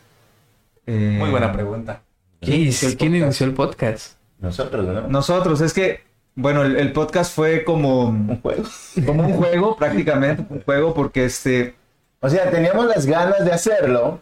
[0.86, 2.02] eh, Muy buena pregunta.
[2.40, 3.24] ¿Quién inició el ¿Quién podcast?
[3.24, 4.12] inició el podcast?
[4.40, 5.08] Nosotros, ¿no?
[5.08, 6.00] Nosotros, es que,
[6.40, 8.62] bueno, el, el podcast fue como, Un juego.
[9.04, 11.74] como un juego, prácticamente, un juego, porque este...
[12.20, 14.20] O sea, teníamos las ganas de hacerlo,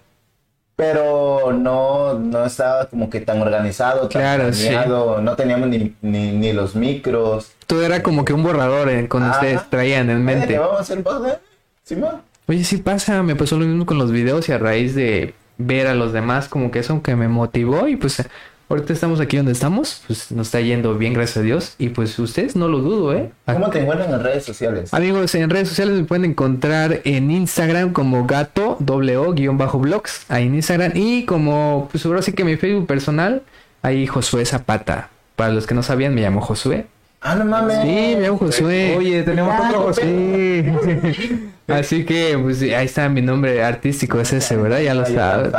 [0.76, 4.68] pero no, no estaba como que tan organizado, tan Claro, sí.
[4.68, 7.52] planeado, no teníamos ni, ni, ni los micros.
[7.66, 9.30] Todo era como que un borrador eh, con Ah.
[9.32, 10.46] ustedes traían en Eh, mente.
[10.48, 11.38] ¿le vamos a hacer podcast?
[11.84, 12.20] Simón.
[12.48, 15.86] Oye, sí pasa, me pasó lo mismo con los videos y a raíz de ver
[15.86, 18.22] a los demás, como que eso que me motivó y pues
[18.68, 21.74] ahorita estamos aquí donde estamos, pues nos está yendo bien, gracias a Dios.
[21.78, 23.30] Y pues ustedes no lo dudo, ¿eh?
[23.46, 24.92] ¿Cómo te encuentran en redes sociales?
[24.92, 30.54] Amigos, en redes sociales me pueden encontrar en Instagram como gato bajo blogs ahí en
[30.54, 33.42] Instagram y como pues ahora sí que mi Facebook personal,
[33.82, 35.10] ahí Josué Zapata.
[35.36, 36.86] Para los que no sabían, me llamo Josué.
[37.20, 37.78] Ah, no mames.
[37.82, 38.94] Sí, llamo Josué.
[38.96, 40.72] Oye, tenemos otro José.
[41.14, 41.48] Sí.
[41.72, 44.78] Así que pues ahí está mi nombre artístico es ese, ¿verdad?
[44.80, 45.52] Ya lo sabes.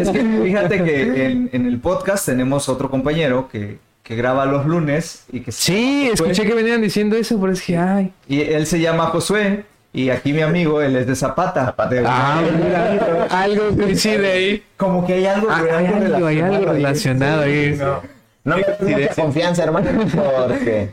[0.00, 4.66] Es que fíjate que en, en el podcast tenemos otro compañero que, que graba los
[4.66, 6.30] lunes y que Sí, Josué.
[6.32, 8.12] escuché que venían diciendo eso, pero es que ay.
[8.26, 11.72] Y él se llama Josué y aquí mi amigo, él es de Zapata.
[11.88, 14.62] De- Ah, mira, algo coincide ahí.
[14.76, 17.76] como que hay algo, Ah, hay algo, hay algo relacionado ahí.
[17.78, 18.17] No.
[18.48, 19.90] No me das mucha confianza, hermano,
[20.48, 20.90] porque...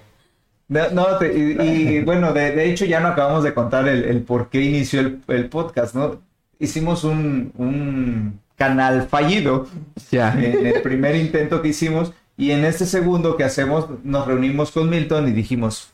[0.67, 4.03] No, no, te- y, y, bueno, de, de hecho ya no acabamos de contar el,
[4.05, 6.21] el por qué inició el, el podcast, ¿no?
[6.59, 9.67] Hicimos un, un canal fallido
[10.11, 10.33] Ya.
[10.33, 14.89] en el primer intento que hicimos y en este segundo que hacemos nos reunimos con
[14.89, 15.91] Milton y dijimos,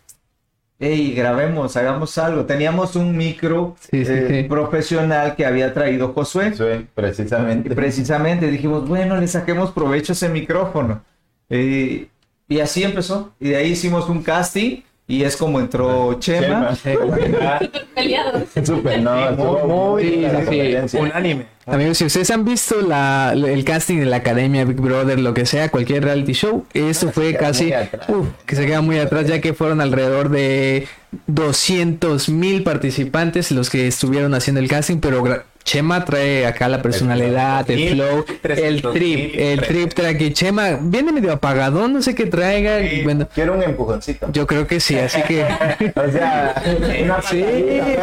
[0.79, 2.45] hey, grabemos, hagamos algo.
[2.45, 4.47] Teníamos un micro Sí, sí, eh, sí.
[4.49, 6.53] profesional que había traído Josué.
[6.55, 7.75] Y precisamente.
[7.75, 11.03] precisamente dijimos, bueno, le saquemos provecho a ese micrófono.
[11.51, 12.07] Eh,
[12.47, 13.33] y así empezó.
[13.39, 16.75] Y de ahí hicimos un casting y es como entró Chema.
[17.95, 18.43] Peleados.
[18.63, 19.31] Súper, no,
[19.67, 21.01] muy sí, sí, competencia.
[21.01, 21.45] Unánime.
[21.65, 25.45] Amigos, si ustedes han visto la, el casting de la Academia Big Brother, lo que
[25.45, 27.73] sea, cualquier reality show, eso fue queda casi,
[28.07, 30.87] muy uf, que se queda muy atrás, ya que fueron alrededor de
[31.27, 35.23] 200 mil participantes los que estuvieron haciendo el casting, pero
[35.63, 41.11] Chema trae acá la personalidad, el flow, el trip, el trip trae que Chema viene
[41.11, 43.01] medio apagadón, no sé qué traiga, Sí.
[43.03, 44.29] bueno, Quiero un empujoncito.
[44.31, 45.43] yo creo que sí, así que
[45.95, 46.55] O sea,
[47.03, 47.43] una sí,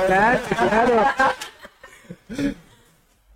[0.07, 1.03] claro, claro.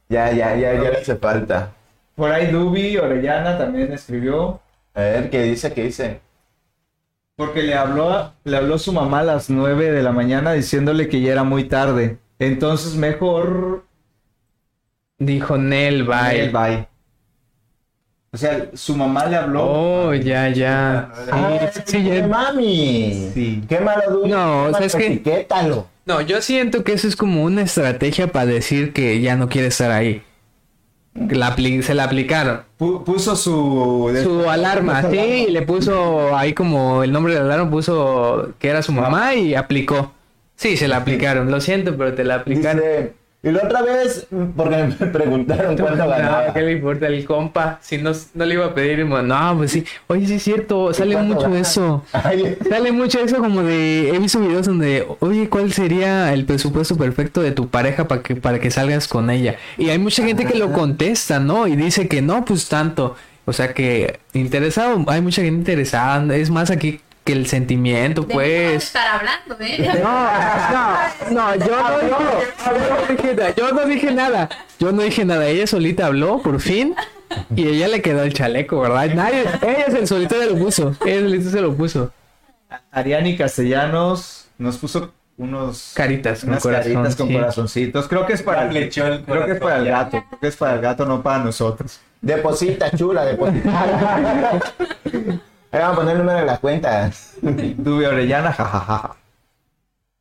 [0.09, 1.73] Ya, ya, ya, ya le hace falta.
[2.15, 4.61] Por ahí Dubi Orellana también escribió.
[4.95, 5.73] A ver, ¿qué dice?
[5.73, 6.21] ¿Qué dice?
[7.47, 11.21] Porque le habló, le habló su mamá a las 9 de la mañana diciéndole que
[11.21, 12.19] ya era muy tarde.
[12.39, 13.85] Entonces mejor
[15.19, 16.41] Dijo Nel, bye.
[16.41, 16.89] el bye.
[18.33, 19.65] O sea, su mamá le habló.
[19.65, 21.11] Oh, ya, ya.
[21.31, 23.31] Ah, Sí, sí, ya- mami.
[23.35, 23.63] Sí.
[23.69, 24.31] Qué malo, Dubi.
[24.31, 25.07] No, Qué ¿sabes qué?
[25.09, 25.87] etiquétalo.
[26.07, 29.69] No, yo siento que eso es como una estrategia para decir que ya no quiere
[29.69, 30.23] estar ahí.
[31.15, 32.63] La se la aplicaron.
[32.79, 34.19] Pu- puso su...
[34.23, 38.69] Su alarma, sí, y le puso ahí como el nombre de la alarma, puso que
[38.69, 40.13] era su mamá y aplicó.
[40.57, 41.51] Sí, se la aplicaron.
[41.51, 42.79] Lo siento, pero te la aplicaron.
[42.83, 44.27] Dice, y la otra vez,
[44.57, 46.47] porque me preguntaron cuánto ganaba.
[46.47, 47.81] No, ¿qué le importa el compa?
[47.83, 49.85] Si no, no le iba a pedir, no, pues sí.
[50.07, 51.59] Oye, sí es cierto, sale mucho gana?
[51.59, 52.05] eso.
[52.13, 56.97] Ay, Sale mucho eso como de, he visto videos donde, oye, ¿cuál sería el presupuesto
[56.97, 59.57] perfecto de tu pareja para que, para que salgas con ella?
[59.77, 61.67] Y hay mucha gente que lo contesta, ¿no?
[61.67, 63.17] Y dice que no, pues tanto.
[63.45, 68.35] O sea que interesado, hay mucha gente interesada, es más aquí que el sentimiento, De
[68.35, 68.85] pues.
[68.85, 70.01] estar hablando, ¿eh?
[70.03, 74.93] No, no, no, yo no, dije, yo no dije nada, yo no dije nada, yo
[74.93, 76.95] no dije nada, ella solita habló, por fin,
[77.55, 79.15] y ella le quedó el chaleco, ¿verdad?
[79.15, 82.13] Nadie, ella es el solito se lo puso, ella solito se lo puso.
[82.91, 85.93] Ariani Castellanos nos puso unos...
[85.95, 87.35] Caritas con unas corazón, caritas con sí.
[87.35, 88.09] corazoncitos.
[88.09, 90.25] Creo que es para el, creo que es para el gato.
[90.29, 92.01] Creo que es para el gato, no para nosotros.
[92.21, 94.61] Deposita, chula, deposita.
[95.73, 97.11] Ahí vamos a poner el número de la cuenta.
[97.41, 99.17] Dubi Orellana, jajaja.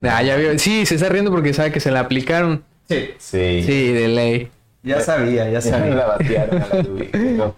[0.03, 2.63] Ah, ya vio, sí, se está riendo porque sabe que se la aplicaron.
[2.89, 3.63] Sí, Sí.
[3.63, 4.51] Sí, de ley.
[4.83, 5.95] ya sabía, ya Ya sabía.
[5.95, 7.51] la batearon a la.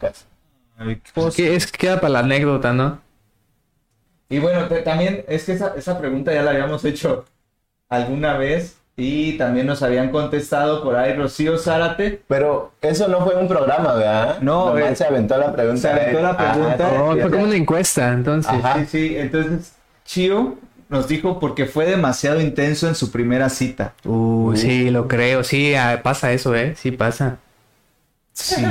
[1.13, 2.99] Pues que es queda para la anécdota, ¿no?
[4.27, 7.25] Y bueno, también es que esa, esa pregunta ya la habíamos hecho
[7.87, 12.21] alguna vez y también nos habían contestado por ahí Rocío Zárate.
[12.27, 14.39] Pero eso no fue un programa, ¿verdad?
[14.41, 15.81] No, eh, se aventó la pregunta.
[15.81, 16.89] se aventó la pregunta.
[16.89, 18.51] sí, Oh, fue como una encuesta, entonces.
[18.51, 18.79] Ajá.
[18.79, 19.73] Sí, sí, entonces
[20.05, 20.57] Chio
[20.89, 23.93] nos dijo porque fue demasiado intenso en su primera cita.
[24.03, 26.75] Uh, sí, lo creo, sí, ah, pasa eso, ¿eh?
[26.75, 27.37] Sí pasa.
[28.33, 28.63] Sí.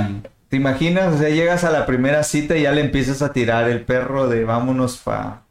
[0.49, 1.15] ¿Te imaginas?
[1.15, 4.29] O sea, llegas a la primera cita y ya le empiezas a tirar el perro
[4.29, 5.43] de vámonos pa...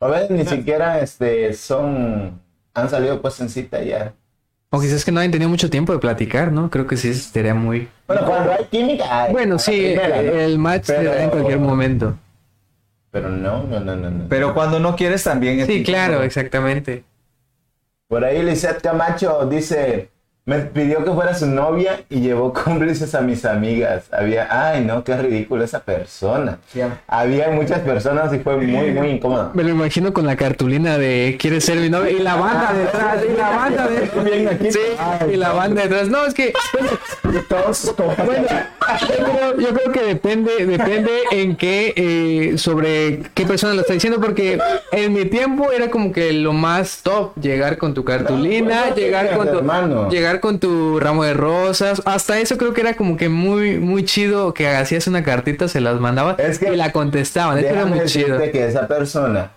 [0.00, 2.40] A ver, ni siquiera este, son.
[2.80, 4.12] Han salido pues en cita ya.
[4.70, 6.70] O quizás que no hayan tenido mucho tiempo de platicar, ¿no?
[6.70, 7.88] Creo que sí sería muy...
[8.06, 9.24] Bueno, cuando hay química.
[9.24, 9.32] hay.
[9.32, 10.30] Bueno, sí, primera, ¿no?
[10.32, 12.16] el match se Pero- da en cualquier momento.
[13.10, 14.10] Pero no, no, no, no.
[14.10, 14.28] no.
[14.28, 17.02] Pero cuando no quieres también es Sí, claro, exactamente.
[18.06, 20.10] Por ahí Lizeth Camacho dice,
[20.50, 24.06] me pidió que fuera su novia y llevó cómplices a mis amigas.
[24.10, 26.58] Había, ay no, qué ridículo esa persona.
[27.06, 29.52] Había muchas personas y fue muy, muy incómodo.
[29.54, 32.10] Me lo imagino con la cartulina de ¿Quieres ser mi novia?
[32.10, 34.72] Y la banda detrás, y la banda detrás.
[34.72, 34.80] Sí,
[35.32, 36.08] y la banda detrás.
[36.08, 36.90] No, es que, bueno,
[38.26, 38.48] bueno,
[39.00, 43.92] yo creo, yo creo que depende, depende en qué, eh, sobre qué persona lo está
[43.92, 44.58] diciendo, porque
[44.90, 48.96] en mi tiempo era como que lo más top, llegar con tu cartulina, No, pues,
[48.96, 50.10] llegar con tu, hermano.
[50.10, 54.04] llegar con tu ramo de rosas, hasta eso creo que era como que muy, muy
[54.04, 57.84] chido que hacías una cartita, se las mandabas Es que- y la contestaban, eso era
[57.86, 58.38] muy chido.
[58.50, 59.50] que esa persona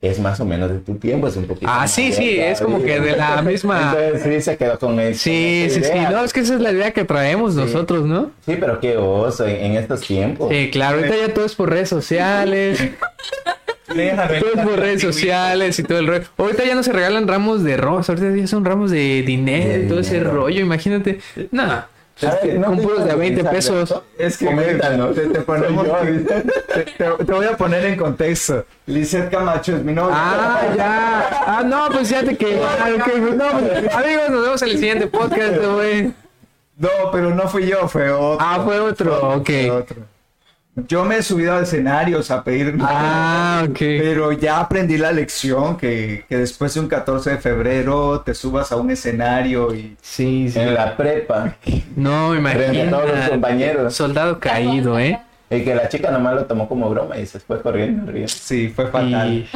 [0.00, 1.66] es más o menos de tu tiempo, es un poquito.
[1.68, 5.14] Ah, sí, sí, es como que de la misma- Entonces sí se quedó con él.
[5.16, 8.30] Sí, sí, sí, no, es que esa es la idea que traemos nosotros, ¿no?
[8.46, 10.50] Sí, pero qué oso en, en estos tiempos.
[10.50, 12.80] Sí, claro, ahorita ya todo es por redes sociales.
[13.88, 16.24] todo por redes sociales y todo el rollo.
[16.36, 19.88] Ahorita ya no se regalan ramos de rosas, ahorita ya son ramos de dinero y
[19.88, 21.20] todo ese rollo, imagínate.
[21.50, 21.86] No, A
[22.42, 24.02] ver, ¿no con puros de ibas a 20 utilizar pesos.
[24.18, 25.14] Es que Coméntanos.
[25.14, 25.86] te, te ponemos-
[26.74, 28.66] te, te- voy a poner en contexto.
[28.86, 30.14] Lizeth Camacho es mi novia.
[30.16, 31.28] Ah, ya.
[31.46, 32.60] Ah, no, pues ya te quedé.
[32.80, 33.06] Ah, ok.
[33.36, 36.12] No, pues, amigos, nos vemos en el siguiente podcast, güey.
[36.76, 38.38] No, pero no fui yo, fue otro.
[38.40, 39.46] Ah, fue otro, ok.
[39.46, 39.96] Fue otro.
[40.86, 43.78] Yo me he subido a escenarios a pedir Ah, ok.
[43.78, 48.70] Pero ya aprendí la lección que, que después de un 14 de febrero te subas
[48.72, 50.58] a un escenario y Sí, sí.
[50.58, 51.56] En la prepa.
[51.96, 53.94] No, a todos los compañeros.
[53.94, 55.20] Soldado caído, ¿eh?
[55.50, 58.12] Y que la chica nomás lo tomó como broma y se fue corriendo.
[58.12, 58.28] riendo.
[58.28, 59.32] sí, fue fatal.
[59.32, 59.48] Y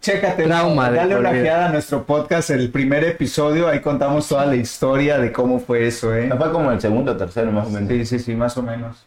[0.00, 4.56] Chécate, Trauma dale una ojeada a nuestro podcast, el primer episodio, ahí contamos toda la
[4.56, 6.26] historia de cómo fue eso, ¿eh?
[6.26, 7.88] No fue como el segundo o tercero, más o menos.
[7.88, 9.06] Sí, sí, sí, más o menos.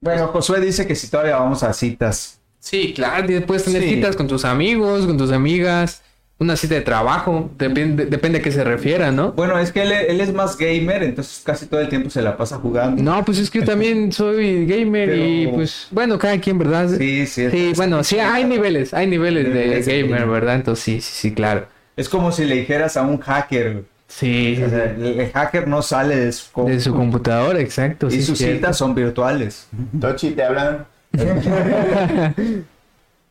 [0.00, 2.40] Bueno, Josué dice que si todavía vamos a citas.
[2.58, 3.90] Sí, claro, puedes tener Sí.
[3.94, 6.02] citas con tus amigos, con tus amigas,
[6.38, 9.32] una cita de trabajo, depende, depende a qué se refiera, ¿no?
[9.32, 12.36] Bueno, es que él, él es más gamer, entonces casi todo el tiempo se la
[12.36, 13.02] pasa jugando.
[13.02, 16.90] No, pues es que yo también soy gamer y pues, bueno, cada quien, ¿verdad?
[16.98, 17.50] Sí, sí.
[17.50, 20.28] Sí, bueno, sí, hay niveles, hay niveles de Niveles de gamer, gamer.
[20.28, 20.54] ¿verdad?
[20.56, 21.66] Entonces sí, sí, sí, claro.
[21.96, 25.82] Es como si le dijeras a un hacker Sí, O sea, el, el hacker no
[25.82, 28.06] sale de su, de su computadora, exacto.
[28.06, 28.56] y sí, sus cierto.
[28.56, 29.68] citas son virtuales.
[30.00, 30.86] Tochi, te hablan.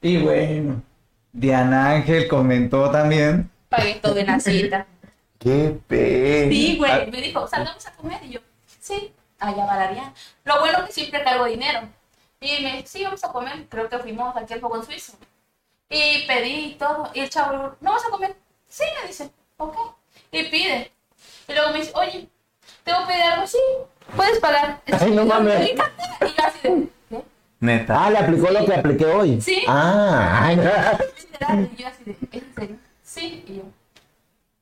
[0.02, 0.84] Y bueno,
[1.34, 3.50] Diana Ángel comentó también.
[3.70, 4.86] Pagué todo en la cita.
[5.40, 6.48] Qué pe.
[6.52, 6.98] Sí, Ah.
[7.00, 7.12] güey.
[7.12, 8.20] Me dijo, salgamos a comer.
[8.24, 8.40] Y yo,
[8.80, 10.14] sí, allá va la Ariana.
[10.44, 11.80] Lo bueno que siempre cargo dinero.
[12.40, 13.66] Y me dijo, sí, vamos a comer.
[13.70, 15.14] Creo que fuimos aquí al Fogón Suizo.
[15.90, 17.10] Y pedí y todo.
[17.16, 18.36] Y el chavo, ¿no vas a comer?
[18.68, 19.76] Sí, me dice, ok.
[20.40, 20.92] Y pide.
[21.48, 22.28] Y luego me dice, oye,
[22.84, 23.48] ¿tengo que pedir algo?
[23.48, 23.58] Sí,
[24.16, 24.82] puedes pagar.
[25.00, 25.70] Ay, no mames.
[25.72, 25.84] Y yo
[26.46, 27.24] así de, ¿qué?
[27.60, 28.06] Neta.
[28.06, 29.40] Ah, le aplicó lo que apliqué hoy.
[29.42, 29.64] Sí.
[29.68, 32.76] Ah, ay, Literal, y yo así de, ¿es en serio?
[33.04, 33.64] Sí, y yo,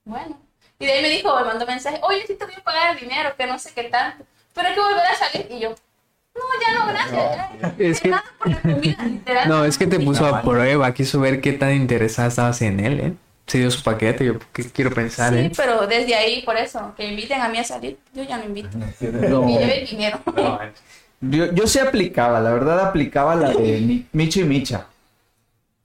[0.05, 0.39] bueno.
[0.79, 2.99] Y de ahí me dijo, me mandó mensaje, oye, sí te voy a pagar el
[3.01, 5.47] dinero, que no sé qué tanto, pero hay que volver a salir.
[5.49, 7.73] Y yo, no, ya no, gracias.
[7.79, 9.47] Es que- Nada por la comida, literal.
[9.49, 12.99] No, es que te puso a prueba, quiso ver qué tan interesada estabas en él,
[12.99, 13.13] ¿eh?
[13.45, 15.51] Se dio su paquete, yo ¿qué quiero pensar, Sí, ¿eh?
[15.55, 18.69] pero desde ahí, por eso, que inviten a mí a salir, yo ya no invito.
[18.77, 19.49] No.
[19.49, 20.19] Y lleve dinero.
[20.35, 20.59] No,
[21.25, 24.87] Yo, yo sí aplicaba, la verdad aplicaba la de Mi- Micho y Micha.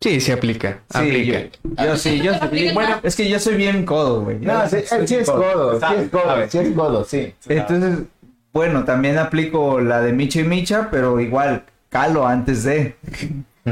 [0.01, 1.41] Sí, se aplica, Sí, aplica.
[1.65, 4.39] Yo, yo sí, yo Aplica Bueno, es que yo soy bien codo, güey.
[4.39, 7.35] No, sí, sí es codo, sí es codo, sí es codo, sí.
[7.49, 8.07] Entonces,
[8.53, 12.97] bueno, también aplico la de Micho y Micha, pero igual calo antes de.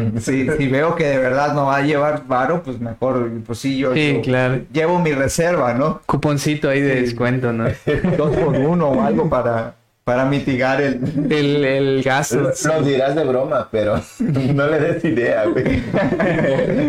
[0.20, 3.78] Sí, si veo que de verdad no va a llevar varo, pues mejor, pues sí,
[3.78, 4.61] yo, Sí, yo claro.
[4.72, 6.00] llevo mi reserva, ¿no?
[6.06, 7.00] Cuponcito ahí de Sí.
[7.02, 7.64] descuento, ¿no?
[8.16, 11.00] Dos por uno o algo para, para mitigar el...
[11.32, 12.37] El, el gasto.
[12.40, 15.82] Lo, lo dirás de broma, pero no le des idea, güey.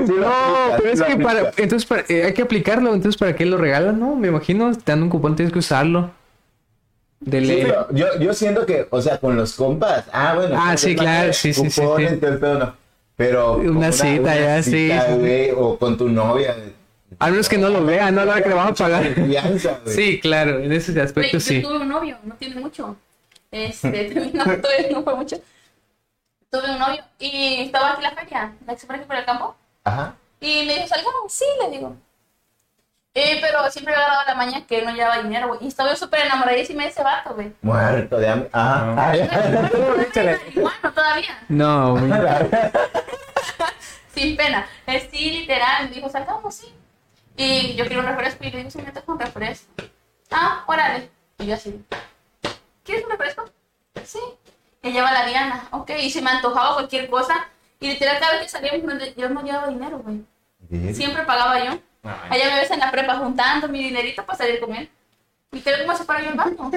[0.08, 0.28] No,
[0.74, 3.58] aplicas, pero es que para, entonces para- eh, hay que aplicarlo, entonces ¿para qué lo
[3.58, 4.00] regalan?
[4.00, 6.12] No, me imagino, te dan un cupón, tienes que usarlo.
[7.20, 7.64] De Sí, ley.
[7.64, 10.56] pero yo, yo siento que, o sea, con los compas, ah, bueno.
[10.58, 11.82] Ah, sí, claro, sí, sí, sí, sí.
[11.82, 12.76] todo el pedo, no.
[13.18, 15.14] Pero con Una cita ya, sí, sí.
[15.18, 16.56] güey, o con tu novia.
[17.20, 19.14] A menos que no lo vean, no la que le van a pagar.
[19.16, 19.96] Confianza, güey.
[19.96, 21.62] Sí, claro, en ese aspecto yo sí.
[21.62, 22.96] tuve un novio, no tiene mucho.
[23.50, 25.38] Este, terminó, todavía no fue mucho.
[26.52, 29.56] Tuve un novio y estaba aquí en la feria, la que se por el campo.
[29.84, 30.16] Ajá.
[30.40, 31.32] Y me dijo, ¿salgamos?
[31.32, 31.96] Sí, le digo.
[33.20, 35.60] Eh, pero siempre me agarraba la maña que él no llevaba dinero, güey.
[35.64, 37.52] Y estaba yo súper enamoradísima de ese vato, güey.
[37.64, 38.50] Muerto de hambre.
[38.54, 38.94] Ajá.
[39.10, 39.70] Ah, ya.
[40.54, 41.40] Bueno, todavía.
[41.50, 42.12] No, güey.
[44.14, 44.68] Sin pena.
[44.86, 45.90] Eh, sí, literal.
[45.90, 46.72] Me dijo, salgamos, sí.
[47.36, 48.44] Y yo quiero un refresco.
[48.44, 49.74] Y le digo, sí, me toca un refresco.
[50.32, 51.10] Ah, órale.
[51.40, 51.84] Y yo así.
[52.84, 53.46] ¿Quieres un refresco?
[54.04, 54.20] Sí.
[54.82, 55.68] Que lleva la Diana.
[55.72, 55.90] Ok.
[56.00, 57.48] Y se me antojaba cualquier cosa.
[57.80, 60.24] Y literal, cada vez que salíamos, no- yo no llevaba dinero, güey.
[60.94, 61.80] Siempre pagaba yo.
[62.30, 62.40] Ay.
[62.42, 64.90] Allá me ves en la prepa juntando mi dinerito para salir con él.
[65.52, 66.72] ¿Y creo cómo se para yo el banco?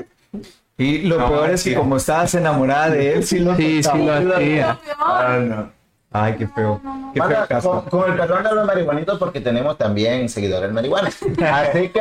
[0.79, 3.99] Y lo No, peor es que como estabas enamorada de él, sí lo Sí, sí
[4.05, 4.79] lo hacía.
[4.99, 5.73] Ah, no.
[6.13, 6.81] Ay, qué feo.
[7.15, 7.85] Qué feo caso.
[7.89, 11.17] con, con el perdón de los marihuanitos porque tenemos también seguidores marihuanas.
[11.53, 12.01] Así que...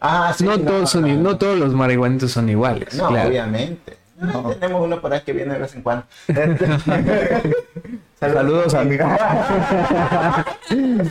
[0.00, 3.28] Ah, sí, No todos son, no todos los marihuanitos son iguales, No, claro.
[3.28, 3.96] obviamente.
[4.20, 6.04] Ah, Tenemos uno por ahí que viene de vez en cuando.
[8.20, 10.44] Saludos, amiga.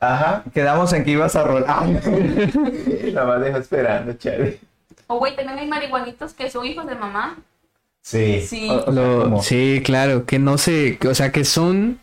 [0.00, 0.42] Ajá.
[0.54, 1.86] Quedamos en que ibas a rolar.
[3.12, 4.58] La más dejo esperando, Charlie.
[5.06, 7.36] O güey, también hay marihuanitos que son hijos de mamá.
[8.02, 8.40] Sí.
[8.40, 8.68] Sí.
[8.70, 11.98] O- Lo- sí, claro, que no sé, o sea, que son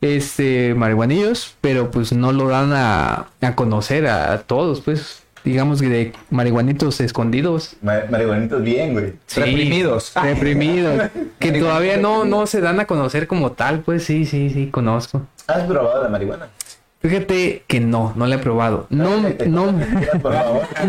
[0.00, 5.88] este marihuanillos, pero pues no lo dan a, a conocer a, todos, pues, digamos que
[5.88, 7.76] de marihuanitos escondidos.
[7.82, 9.12] Ma- marihuanitos bien, güey.
[9.26, 10.12] Sí, Reprimidos.
[10.22, 11.10] Reprimidos.
[11.38, 15.22] que todavía no, no se dan a conocer como tal, pues sí, sí, sí, conozco.
[15.46, 16.48] ¿Has probado la marihuana?
[17.02, 18.86] Fíjate que no, no la he probado.
[18.88, 19.72] No, no,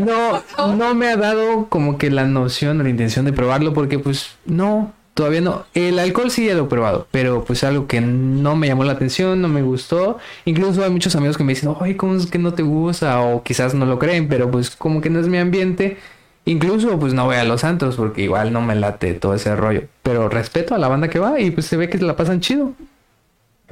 [0.05, 3.97] no, no me ha dado como que la noción o la intención de probarlo porque
[3.97, 5.65] pues no, todavía no.
[5.73, 8.93] El alcohol sí ya lo he probado, pero pues algo que no me llamó la
[8.93, 10.19] atención, no me gustó.
[10.45, 13.19] Incluso hay muchos amigos que me dicen, oye, ¿cómo es que no te gusta?
[13.21, 15.97] O quizás no lo creen, pero pues como que no es mi ambiente.
[16.45, 19.83] Incluso pues no voy a los santos porque igual no me late todo ese rollo.
[20.03, 22.73] Pero respeto a la banda que va y pues se ve que la pasan chido.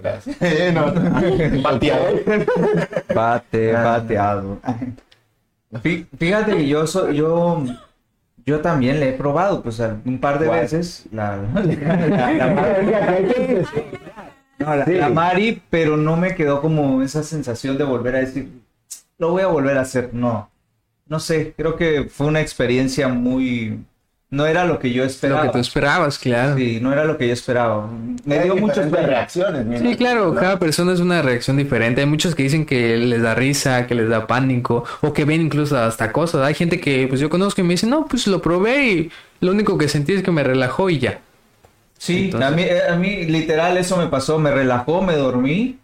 [0.01, 0.37] Gracias.
[0.41, 1.61] Eh, no, no.
[1.61, 2.05] Bateado.
[3.13, 4.59] Bate, bateado.
[5.83, 7.63] Fí- Fíjate que yo soy, yo,
[8.45, 10.61] yo también le he probado, pues un par de ¿Cuál?
[10.61, 12.85] veces la, la- la Mari.
[14.59, 14.93] No, la- Sí.
[14.93, 18.49] la Mari, pero no me quedó como esa sensación de volver a decir,
[19.17, 20.11] lo voy a volver a hacer.
[20.13, 20.49] No,
[21.07, 23.83] no sé, creo que fue una experiencia muy,
[24.31, 25.43] no era lo que yo Lo esperaba.
[25.43, 26.55] que tú esperabas, claro.
[26.57, 27.89] Sí, no era lo que yo esperaba.
[28.25, 29.65] Me Hay dio muchas reacciones.
[29.65, 29.81] mira.
[29.81, 30.39] Sí, claro, ¿No?
[30.39, 31.99] cada persona es una reacción diferente.
[32.01, 35.41] Hay muchos que dicen que les da risa, que les da pánico, o que ven
[35.41, 36.41] incluso hasta cosas.
[36.43, 39.11] Hay gente que pues yo conozco y me dice, no, pues lo probé y
[39.41, 41.19] lo único que sentí es que me relajó y ya.
[41.97, 45.77] Sí, Entonces- a, mí, eh, a mí literal eso me pasó, me relajó, me dormí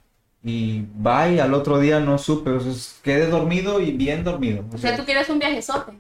[0.43, 2.72] Y bye, al otro día no supe, o sea,
[3.04, 4.64] quedé dormido y bien dormido.
[4.72, 5.91] O O sea, sea, tú quieres un viajezote.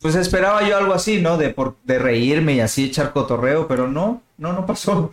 [0.00, 1.36] Pues esperaba yo algo así, ¿no?
[1.36, 5.10] De, por, de reírme y así echar cotorreo, pero no, no, no pasó.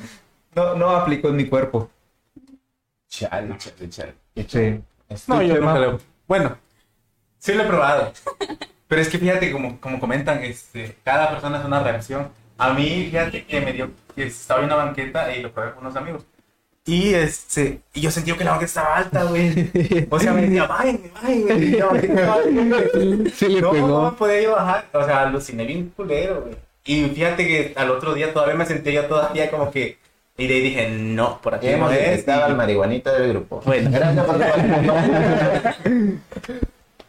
[0.56, 1.90] No, no aplicó en mi cuerpo.
[3.08, 4.14] Chale, chale, chale.
[4.48, 4.82] Sí.
[5.28, 6.00] No, yo lo...
[6.28, 6.58] Bueno,
[7.38, 8.12] sí lo he probado.
[8.88, 12.30] Pero es que fíjate, como, como comentan, este, cada persona es una reacción.
[12.58, 13.92] A mí, fíjate que me dio...
[14.16, 16.26] que Estaba en una banqueta y lo probé con unos amigos.
[16.88, 19.72] Y, este, y yo sentí que la banqueta estaba alta, güey.
[20.10, 21.56] O sea, me decía, bájenme, bájenme.
[21.56, 21.80] Le
[23.62, 24.04] no, pegó.
[24.04, 24.86] no podía yo bajar.
[24.94, 26.54] O sea, aluciné bien culero, güey.
[26.86, 29.98] Y fíjate que al otro día todavía me sentía yo todavía como que...
[30.38, 32.20] Y de ahí dije, no, por aquí no es.
[32.20, 33.62] estaba el marihuanita del grupo.
[33.66, 33.90] Bueno.
[33.92, 34.38] Gracias por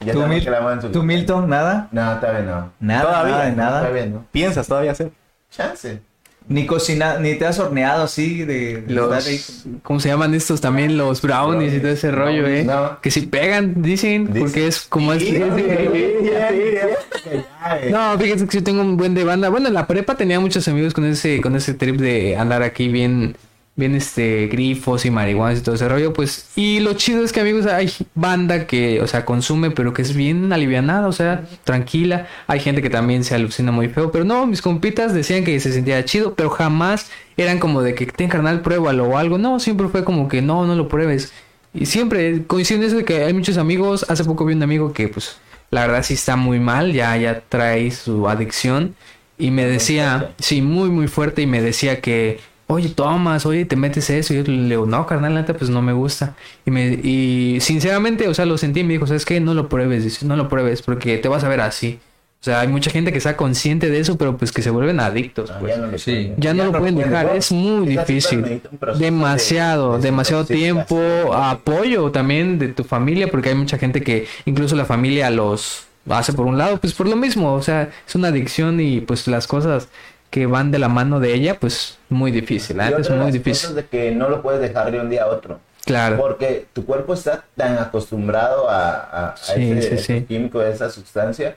[0.00, 0.92] Ya ¿Tú, Mil-.
[0.92, 1.88] ¿Tú, Milton, nada?
[1.90, 2.72] No, todavía no.
[2.80, 3.80] Nada, Todavía, nada, nada.
[3.80, 4.24] Todavía no.
[4.30, 5.10] ¿Piensas todavía hacer?
[5.50, 6.00] Chance.
[6.48, 9.34] Ni cocina, ni te has horneado así de, de estar ahí.
[9.36, 10.96] Los, ¿cómo se llaman estos también?
[10.96, 12.62] Los brownies y todo ese rollo, ¿eh?
[12.64, 13.00] No.
[13.00, 14.40] Que si pegan, dicen, Dicen.
[14.42, 15.24] porque es como es...
[15.24, 15.42] Sí, es-
[17.24, 17.90] sí, sí.
[17.90, 19.48] No, fíjense que yo tengo un buen de banda.
[19.48, 22.88] Bueno, en la prepa tenía muchos amigos con ese, con ese trip de andar aquí
[22.88, 23.36] bien,
[23.76, 26.48] bien este, grifos y marihuanas y todo ese rollo, pues.
[26.56, 30.16] Y lo chido es que amigos, hay banda que, o sea, consume, pero que es
[30.16, 32.26] bien alivianada, o sea, tranquila.
[32.46, 35.72] Hay gente que también se alucina muy feo, pero no, mis compitas decían que se
[35.72, 39.36] sentía chido, pero jamás eran como de que ten carnal, pruébalo o algo.
[39.36, 41.32] No, siempre fue como que no, no lo pruebes.
[41.74, 44.06] Y siempre coincide en eso de que hay muchos amigos.
[44.08, 45.36] Hace poco vi un amigo que, pues,
[45.70, 48.94] la verdad sí está muy mal, ya, ya trae su adicción.
[49.36, 51.42] Y me decía, sí, muy, muy fuerte.
[51.42, 54.34] Y me decía que, oye, tomas, oye, te metes eso.
[54.34, 56.34] Y yo le digo, no, carnal, la neta, pues no me gusta.
[56.64, 59.40] Y, me, y sinceramente, o sea, lo sentí y me dijo, ¿sabes qué?
[59.40, 61.98] No lo pruebes, dice, no lo pruebes, porque te vas a ver así.
[62.38, 65.00] O sea, hay mucha gente que está consciente de eso, pero pues que se vuelven
[65.00, 65.74] adictos, Ah, pues.
[65.74, 66.10] ya no lo Sí.
[66.12, 66.34] pueden.
[66.36, 68.60] Ya no lo pueden dejar, es muy difícil.
[68.98, 71.00] Demasiado, de demasiado tiempo,
[71.34, 76.32] apoyo también de tu familia, porque hay mucha gente que incluso la familia los hace
[76.32, 79.46] por un lado, pues por lo mismo, o sea, es una adicción y pues las
[79.46, 79.88] cosas
[80.30, 83.16] que van de la mano de ella, pues muy difícil, la Y neta es otra
[83.18, 83.74] de muy difícil.
[83.74, 85.60] de que no lo puedes dejar de un día a otro.
[85.84, 90.24] Claro, Porque tu cuerpo está tan acostumbrado a, a, a Sí, ese, sí, ese sí.
[90.26, 91.56] químico, a esa sustancia,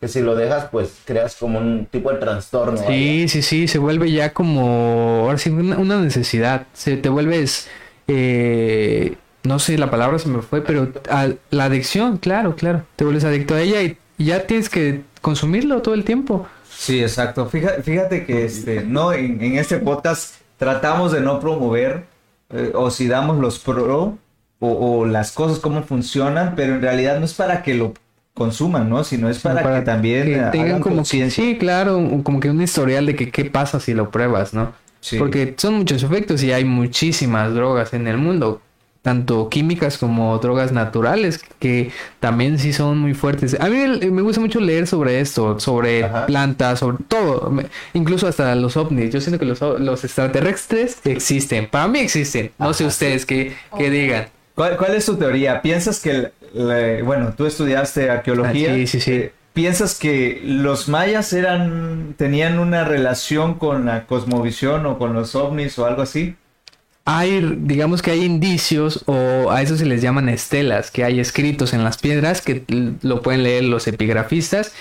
[0.00, 2.76] que si lo dejas, pues creas como un tipo de trastorno.
[2.86, 7.68] sí, sí, sí, se vuelve ya como, ahora sí, una, una necesidad, se te vuelves,
[8.08, 13.04] eh, no sé, la palabra se me fue, pero a- la adicción, claro, claro, te
[13.04, 16.46] vuelves adicto a ella y ya tienes que consumirlo todo el tiempo.
[16.76, 17.46] Sí, exacto.
[17.46, 22.04] Fíjate, fíjate que este, no, en, en este podcast tratamos de no promover
[22.50, 24.18] eh, o si damos los pro
[24.60, 24.68] o,
[25.00, 27.94] o las cosas cómo funcionan, pero en realidad no es para que lo
[28.34, 29.02] consuman, ¿no?
[29.04, 31.42] Sino es para, Para que también que tengan como que, conciencia.
[31.44, 34.72] sí, claro, un- como que un historial de que qué pasa si lo pruebas, ¿no?
[35.00, 35.18] Sí.
[35.18, 38.60] Porque son muchos efectos y hay muchísimas drogas en el mundo,
[39.06, 43.56] tanto químicas como drogas naturales, que también sí son muy fuertes.
[43.60, 46.26] A mí me gusta mucho leer sobre esto, sobre Ajá.
[46.26, 47.52] plantas, sobre todo,
[47.94, 49.12] incluso hasta los ovnis.
[49.12, 52.50] Yo siento que los, los extraterrestres existen, para mí existen.
[52.58, 54.26] No sé ustedes qué, qué digan.
[54.56, 55.62] ¿Cuál, cuál es tu teoría?
[55.62, 56.32] ¿Piensas que,
[57.04, 58.72] bueno, tú estudiaste arqueología?
[58.72, 59.12] Ah, sí, sí, sí.
[59.12, 65.36] eh, ¿Piensas que los mayas eran, tenían una relación con la cosmovisión o con los
[65.36, 66.34] ovnis o algo así?
[67.06, 71.72] Hay, digamos que hay indicios o a eso se les llaman estelas, que hay escritos
[71.72, 72.64] en las piedras que
[73.00, 74.72] lo pueden leer los epigrafistas,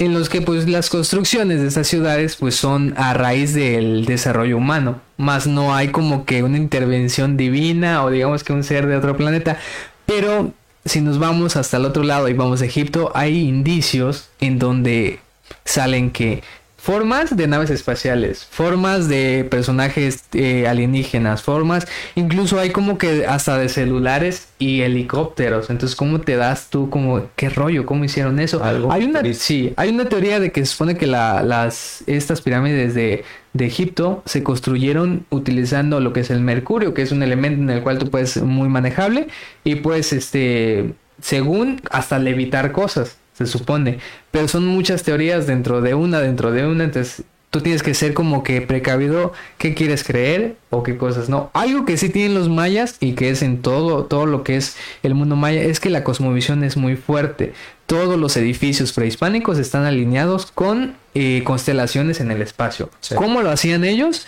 [0.00, 4.56] en los que pues las construcciones de estas ciudades pues son a raíz del desarrollo
[4.56, 8.96] humano, más no hay como que una intervención divina o digamos que un ser de
[8.96, 9.56] otro planeta,
[10.04, 10.52] pero
[10.84, 15.20] si nos vamos hasta el otro lado y vamos a Egipto, hay indicios en donde
[15.64, 16.42] salen que
[16.82, 23.56] formas de naves espaciales, formas de personajes eh, alienígenas, formas, incluso hay como que hasta
[23.56, 25.70] de celulares y helicópteros.
[25.70, 27.86] Entonces, ¿cómo te das tú como qué rollo?
[27.86, 28.64] ¿Cómo hicieron eso?
[28.64, 32.40] Algo hay una sí, hay una teoría de que se supone que la- las estas
[32.40, 33.22] pirámides de,
[33.52, 37.70] de Egipto se construyeron utilizando lo que es el mercurio, que es un elemento en
[37.70, 39.28] el cual tú puedes muy manejable
[39.62, 43.98] y pues este según hasta levitar cosas se supone.
[44.30, 46.84] Pero son muchas teorías dentro de una, dentro de una.
[46.84, 51.50] Entonces tú tienes que ser como que precavido qué quieres creer o qué cosas no.
[51.52, 54.76] Algo que sí tienen los mayas y que es en todo, todo lo que es
[55.02, 57.52] el mundo maya es que la cosmovisión es muy fuerte.
[57.84, 62.88] Todos los edificios prehispánicos están alineados con eh, constelaciones en el espacio.
[63.00, 63.14] Sí.
[63.16, 64.26] ¿Cómo lo hacían ellos?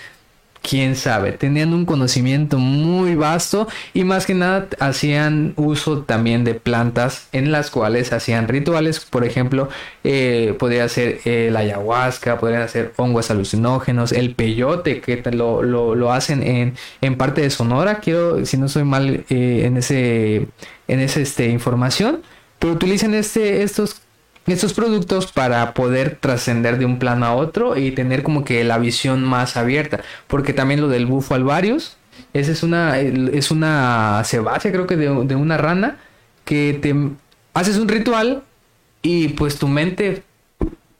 [0.68, 1.32] Quién sabe.
[1.32, 7.52] Tenían un conocimiento muy vasto y más que nada hacían uso también de plantas en
[7.52, 9.00] las cuales hacían rituales.
[9.00, 9.68] Por ejemplo,
[10.02, 15.62] eh, podría ser eh, la ayahuasca, podrían ser hongos alucinógenos, el peyote, que lo-
[15.94, 18.00] lo hacen en, en parte de Sonora.
[18.00, 20.46] Quiero, si no soy mal eh, en ese,
[20.88, 22.22] en esa este, información,
[22.58, 24.00] pero utilizan este, estos
[24.46, 28.78] estos productos para poder trascender de un plano a otro y tener como que la
[28.78, 30.00] visión más abierta.
[30.26, 31.96] Porque también lo del bufo alvarius,
[32.32, 35.98] esa es una, es una sebácea creo que de, de una rana
[36.44, 36.94] que te
[37.54, 38.42] haces un ritual
[39.02, 40.22] y pues tu mente,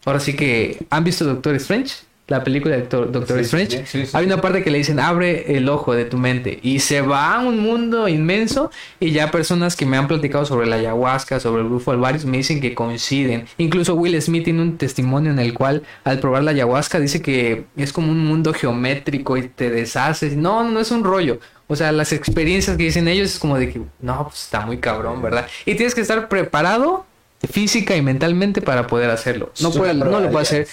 [0.05, 1.95] ahora sí que, ¿han visto Doctor Strange?
[2.27, 3.70] La película de Doctor, Doctor Sí, Strange.
[3.81, 4.16] sí, sí, sí.
[4.16, 6.59] Hay una parte que le dicen, abre el ojo de tu mente.
[6.62, 8.70] Y se va a un mundo inmenso.
[8.99, 12.39] Y ya personas que me han platicado sobre la ayahuasca, sobre el grupo alvarius, me
[12.39, 13.45] dicen que coinciden.
[13.59, 17.64] Incluso Will Smith tiene un testimonio en el cual, al probar la ayahuasca, dice que
[17.77, 20.35] es como un mundo geométrico y te deshaces.
[20.35, 21.41] No, no es un rollo.
[21.66, 24.79] O sea, las experiencias que dicen ellos es como de que, no, pues está muy
[24.79, 25.47] cabrón, ¿verdad?
[25.66, 27.05] Y tienes que estar preparado
[27.51, 29.53] física y mentalmente para poder hacerlo.
[29.61, 30.49] No, ¿Tú puede- lo no lo puedo probarías?
[30.53, 30.68] hacer.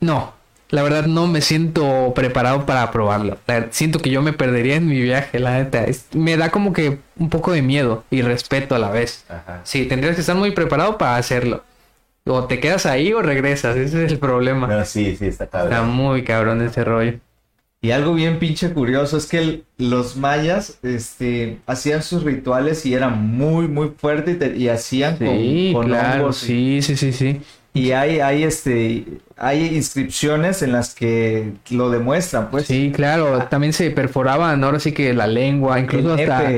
[0.00, 0.34] No,
[0.70, 3.38] la verdad no me siento preparado para probarlo.
[3.70, 5.84] Siento que yo me perdería en mi viaje, la neta.
[5.84, 9.24] Es- me da como que un poco de miedo y respeto a la vez.
[9.28, 9.60] Ajá.
[9.64, 11.62] Sí, tendrías que estar muy preparado para hacerlo.
[12.26, 14.66] O te quedas ahí o regresas, ese es el problema.
[14.66, 15.90] No, sí, sí, está Está cabrón.
[15.90, 17.18] muy cabrón ese rollo.
[17.82, 22.94] Y algo bien pinche curioso es que el- los mayas este, hacían sus rituales y
[22.94, 26.96] eran muy, muy fuertes y, te- y hacían con- Sí, con, claro, hongos sí, sí,
[26.96, 27.42] sí, sí.
[27.76, 29.04] Y hay, hay, este,
[29.36, 32.66] hay inscripciones en las que lo demuestran, pues.
[32.66, 36.52] Sí, claro, también se perforaban ahora sí que la lengua, incluso hasta.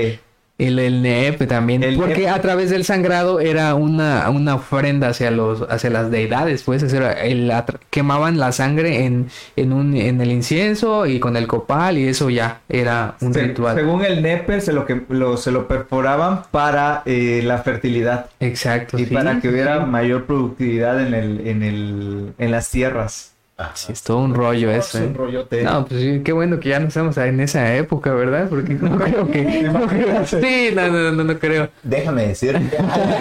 [0.58, 5.30] El, el nepe también, El porque a través del sangrado era una, una ofrenda hacia
[5.30, 7.52] los hacia las deidades, pues, era el
[7.90, 12.30] quemaban la sangre en, en un en el incienso y con el copal y eso
[12.30, 13.76] ya era un Se- ritual.
[13.76, 18.98] Según el nepe, se lo, que, lo, se lo perforaban para eh, la fertilidad Exacto,
[18.98, 19.90] y sí, para que hubiera sí.
[19.90, 23.35] mayor productividad en, el, en, el, en las tierras.
[23.58, 23.72] Ajá.
[23.74, 24.98] Sí, es todo un rollo eso.
[24.98, 25.06] Es ¿eh?
[25.06, 25.62] un rollote.
[25.62, 28.48] No, pues sí, qué bueno que ya no estamos en esa época, ¿verdad?
[28.50, 29.62] Porque no creo que...
[29.62, 31.70] no creo- sí, no, no, no, no creo.
[31.82, 32.76] Déjame decirte.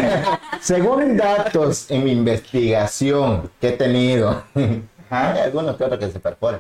[0.62, 4.44] Según datos en mi investigación que he tenido,
[5.10, 6.60] hay algunos que otros que se perforan.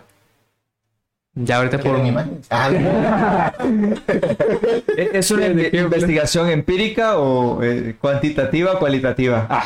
[1.38, 1.88] Ya ahorita por...
[1.92, 2.48] ¿Quieren imágenes?
[2.50, 3.52] Ah,
[4.96, 9.46] ¿E- ¿Es una investigación empírica o eh, cuantitativa o cualitativa?
[9.50, 9.66] Ah,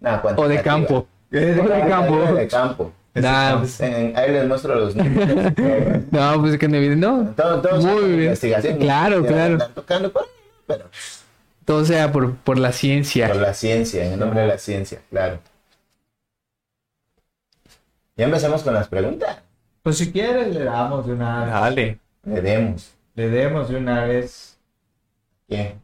[0.00, 1.08] no, O de campo.
[1.32, 2.32] eh, O de campo.
[2.32, 2.92] De campo.
[3.14, 5.52] Nah, pues, En- ahí les muestro los números.
[6.10, 8.22] no, pues que no, no, Todo, todo Muy sea bien.
[8.24, 8.78] investigación.
[8.78, 9.52] Claro, claro.
[9.54, 10.28] andan tocando por ahí,
[10.66, 10.84] pero
[11.64, 13.26] todo sea por, por la ciencia.
[13.28, 15.40] por la ciencia, en el nombre de la ciencia, claro.
[18.16, 19.38] Ya empezamos con las preguntas.
[19.82, 21.52] Pues si quieres le damos de una vez.
[21.54, 21.98] Dale.
[22.24, 22.92] Le demos.
[23.14, 24.58] Le demos de una vez.
[25.48, 25.80] ¿Quién?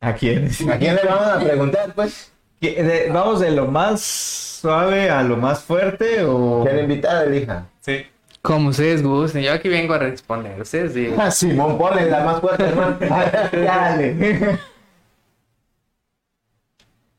[0.00, 0.48] ¿A quién?
[0.70, 2.32] ¿A quién le vamos a preguntar, pues?
[2.60, 6.64] ¿Qué- de- ¿Vamos de lo más suave a lo más fuerte o...?
[6.64, 7.66] Que la invitada elija.
[7.80, 8.04] Sí.
[8.42, 10.60] Como ustedes gusten, yo aquí vengo a responder.
[10.60, 11.20] Ustedes digan.
[11.20, 12.96] Ah, Simón, ponle la más fuerte, hermano.
[13.52, 14.58] Dale.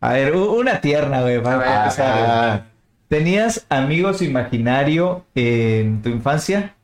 [0.02, 1.42] A ver, una tierna, güey.
[1.44, 2.66] para ver, empezar.
[3.10, 6.76] ¿Tenías amigos imaginario en tu infancia?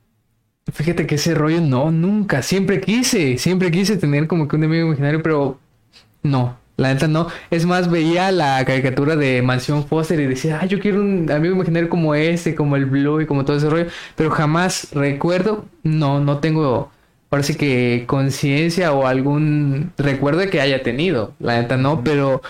[0.72, 2.42] Fíjate que ese rollo no, nunca.
[2.42, 5.58] Siempre quise, siempre quise tener como que un amigo imaginario, pero
[6.22, 6.58] no.
[6.76, 7.28] La neta no.
[7.50, 11.54] Es más, veía la caricatura de Mansión Foster y decía, ah, yo quiero un amigo
[11.54, 13.86] imaginario como ese, como el Blue y como todo ese rollo.
[14.14, 16.90] Pero jamás recuerdo, no, no tengo,
[17.30, 21.32] parece que conciencia o algún recuerdo de que haya tenido.
[21.38, 22.42] La neta no, pero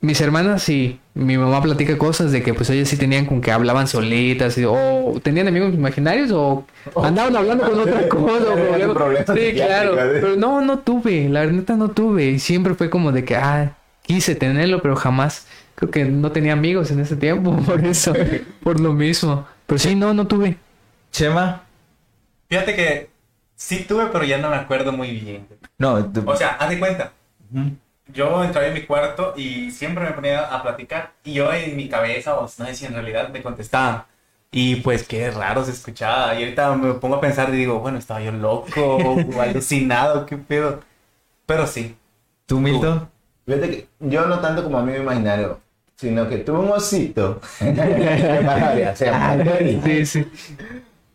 [0.00, 1.00] mis hermanas sí.
[1.14, 4.64] Mi mamá platica cosas de que pues ellas sí tenían como que hablaban solitas y-
[4.64, 6.64] o tenían amigos imaginarios o
[7.02, 8.44] andaban hablando con otra cosa.
[8.52, 9.94] o Sí, claro.
[9.98, 10.18] ¿eh?
[10.20, 11.28] Pero no, no tuve.
[11.28, 12.26] La neta no tuve.
[12.26, 13.72] Y siempre fue como de que, ah,
[14.02, 15.46] quise tenerlo, pero jamás.
[15.74, 18.12] Creo que no tenía amigos en ese tiempo por eso.
[18.62, 19.46] por lo mismo.
[19.66, 20.56] Pero sí, no, no tuve.
[21.10, 21.62] Chema.
[22.48, 23.10] Fíjate que
[23.56, 25.46] sí tuve, pero ya no me acuerdo muy bien.
[25.78, 27.12] No, O sea, haz de cuenta.
[28.12, 31.12] Yo entraba en mi cuarto y siempre me ponía a platicar.
[31.24, 34.04] Y yo en mi cabeza, o no sé si en realidad me contestaban.
[34.50, 36.34] Y pues qué raro se escuchaba.
[36.34, 38.96] Y ahorita me pongo a pensar y digo, bueno, estaba yo loco
[39.36, 40.80] o alucinado, qué pedo.
[41.46, 41.96] Pero sí.
[42.46, 43.08] ¿Tú, Milton?
[43.46, 45.60] Fíjate que yo no tanto como amigo imaginario,
[45.96, 47.40] sino que tuve un osito.
[47.58, 49.80] Qué maravilla, se llama Terry.
[49.84, 50.30] Sí, sí.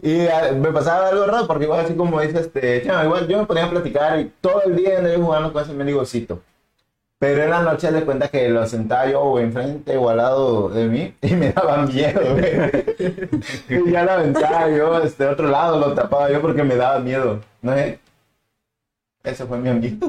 [0.01, 3.37] Y ah, me pasaba algo raro, porque igual así como dice este, chama, igual yo
[3.37, 6.41] me ponía a platicar y todo el día andaba jugando con ese mendigo osito.
[7.23, 10.67] Pero en la noche le cuenta que lo sentaba yo o enfrente o al lado
[10.67, 12.69] de mí y me daba miedo, güey.
[13.69, 17.39] Y ya lo aventaba yo, este otro lado lo tapaba yo porque me daba miedo.
[17.61, 17.97] ¿No es?
[19.23, 20.05] Ese fue mi amigo.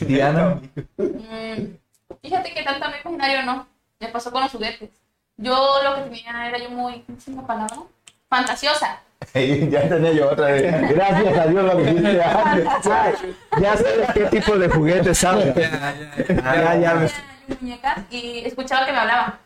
[0.00, 0.60] Diana.
[0.98, 1.76] Mm,
[2.20, 3.66] fíjate que tanto amigo imaginario no.
[3.98, 4.90] Me pasó con los juguetes.
[5.38, 7.76] Yo lo que tenía era yo muy, ¿cómo se llama la palabra?
[8.28, 9.00] Fantasiosa.
[9.34, 10.90] Ya tenía yo otra vez.
[10.90, 12.64] Gracias a Dios lo dijiste antes.
[13.60, 15.54] Ya sabes qué tipo de juguetes sabes.
[15.54, 19.38] Ya, ya yo muñecas y escuchaba que me hablaban.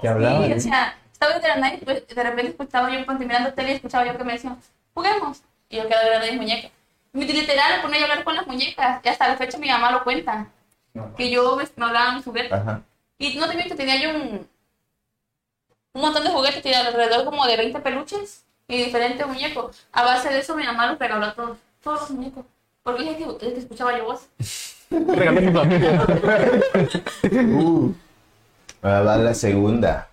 [0.00, 0.46] ¿Qué hablaba?
[0.46, 3.72] Sí, o sea, estaba de la y pues, de repente escuchaba yo cuando mirando tele
[3.72, 4.58] y escuchaba yo que me decían,
[4.94, 5.42] juguemos.
[5.68, 6.70] Y yo quedaba viendo mis muñecas.
[7.14, 9.00] Y literal, me ponía a hablar con las muñecas.
[9.04, 10.46] Y hasta la fecha mi mamá lo cuenta.
[11.16, 12.60] Que yo me, me hablaba mis juguetes.
[13.18, 14.48] Y no te miento, tenía yo un,
[15.94, 19.86] un montón de juguetes, tenía alrededor como de 20 peluches y diferentes muñecos.
[19.92, 22.44] A base de eso mi mamá los regaló a todos, todos los muñecos.
[22.82, 24.26] Porque dije que, que escuchaba yo voz.
[24.90, 26.06] Familia.
[27.32, 27.92] Uh.
[28.82, 30.08] Ahora va la segunda.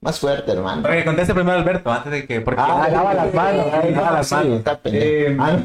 [0.00, 0.88] Más fuerte, hermano.
[0.88, 2.40] Ok, conteste primero Alberto, antes de que...
[2.40, 3.66] Porque Ah, lava las manos.
[3.90, 4.58] Lava las manos.
[4.58, 4.80] Está.
[4.84, 5.58] Eh, Ah,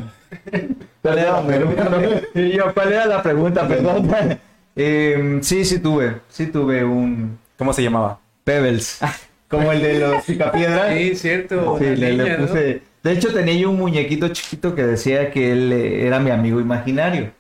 [1.02, 2.22] Perdón, perdón.
[2.36, 3.68] Y yo, ¿cuál era la pregunta?
[3.68, 4.10] Perdón.
[4.76, 6.22] Eh, sí, sí tuve.
[6.30, 8.20] Sí tuve un ¿Cómo se llamaba?
[8.44, 9.00] Pebbles.
[9.52, 10.94] Como el de los picapiedras.
[11.78, 11.86] Sí,
[12.26, 12.42] cierto.
[13.04, 16.60] De hecho, tenía yo un muñequito chiquito que decía que él eh, era mi amigo
[16.60, 17.32] imaginario.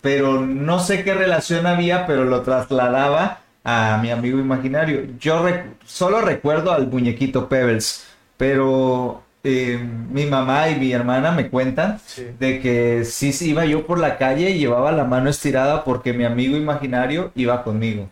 [0.00, 5.02] Pero no sé qué relación había, pero lo trasladaba a mi amigo imaginario.
[5.18, 8.06] Yo rec- solo recuerdo al muñequito Pebbles,
[8.38, 9.78] pero eh,
[10.10, 12.00] mi mamá y mi hermana me cuentan
[12.38, 16.12] de que sí sí, iba yo por la calle y llevaba la mano estirada porque
[16.14, 18.08] mi amigo imaginario iba conmigo.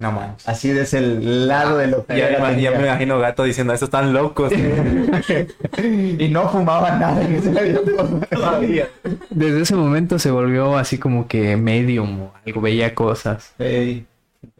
[0.00, 0.48] No manches.
[0.48, 4.12] Así es el lado de lo que Ya, ya me imagino gato diciendo, estos están
[4.12, 4.50] locos.
[5.82, 8.20] Y no fumaba nada en ese tiempo.
[8.30, 8.88] Todavía.
[9.28, 13.54] Desde ese momento se volvió así como que medium o algo, veía cosas.
[13.58, 14.06] Ey,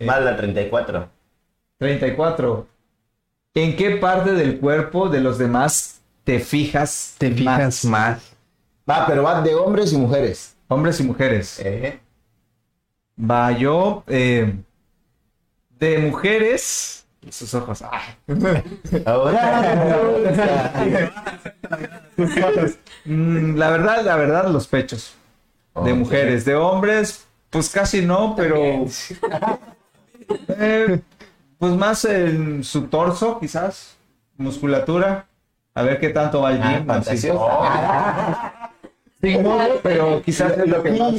[0.04, 1.08] Más la 34.
[1.78, 2.66] 34.
[3.54, 7.14] ¿En qué parte del cuerpo de los demás te fijas?
[7.18, 8.32] Te fijas más.
[8.88, 10.54] Va, pero va de hombres y mujeres.
[10.68, 11.60] Hombres y mujeres.
[11.64, 11.98] Eh.
[13.18, 14.04] Va yo.
[14.06, 14.54] eh,
[15.80, 17.04] de mujeres.
[17.30, 17.82] Sus ojos.
[17.82, 18.00] ah.
[19.06, 20.00] Ahora.
[23.06, 25.14] Mm, la verdad, la verdad, los pechos.
[25.84, 25.98] De Ok.
[25.98, 26.44] mujeres.
[26.44, 28.56] De hombres, pues casi no, pero.
[30.48, 31.00] Eh,
[31.58, 33.96] pues más en su torso, quizás.
[34.36, 35.26] Musculatura.
[35.74, 37.16] A ver qué tanto va el Ah, así.
[39.20, 41.14] Sin morbo, pero quizás es lo que más.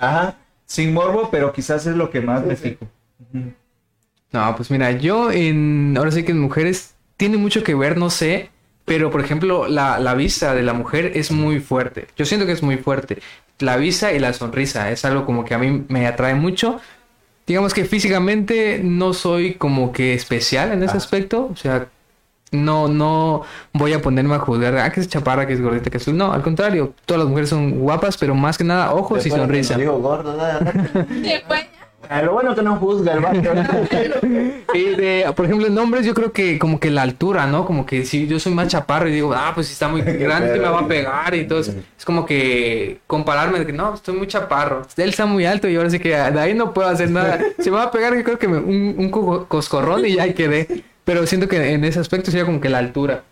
[0.00, 0.34] Ajá.
[0.64, 2.86] Sin morbo, pero quizás es lo que más me fijo.
[4.34, 5.94] No, pues mira, yo en.
[5.96, 8.50] Ahora sí que en mujeres tiene mucho que ver, no sé.
[8.84, 12.08] Pero por ejemplo, la, la vista de la mujer es muy fuerte.
[12.16, 13.22] Yo siento que es muy fuerte.
[13.60, 16.80] La vista y la sonrisa es algo como que a mí me atrae mucho.
[17.46, 21.48] Digamos que físicamente no soy como que especial en ese aspecto.
[21.52, 21.86] O sea,
[22.50, 25.98] no, no voy a ponerme a juzgar, ah, que es chaparra, que es gordita, que
[25.98, 26.08] es...
[26.08, 29.40] No, al contrario, todas las mujeres son guapas, pero más que nada ojos y Después
[29.40, 29.78] sonrisa.
[29.78, 30.60] Digo gordo, nada.
[32.10, 33.40] Ah, Lo bueno que no juzga el vato.
[34.74, 37.64] Y de, por ejemplo, en hombres yo creo que como que la altura, ¿no?
[37.64, 40.58] Como que si yo soy más chaparro y digo, ah, pues si está muy grande
[40.58, 44.26] me va a pegar y entonces es como que compararme de que no, estoy muy
[44.26, 44.82] chaparro.
[44.96, 47.38] Él está muy alto y ahora sí que de ahí no puedo hacer nada.
[47.60, 50.24] Si me va a pegar yo creo que me- un, un co- coscorrón y ya
[50.24, 50.82] ahí quedé.
[51.04, 53.22] Pero siento que en ese aspecto sería como que la altura.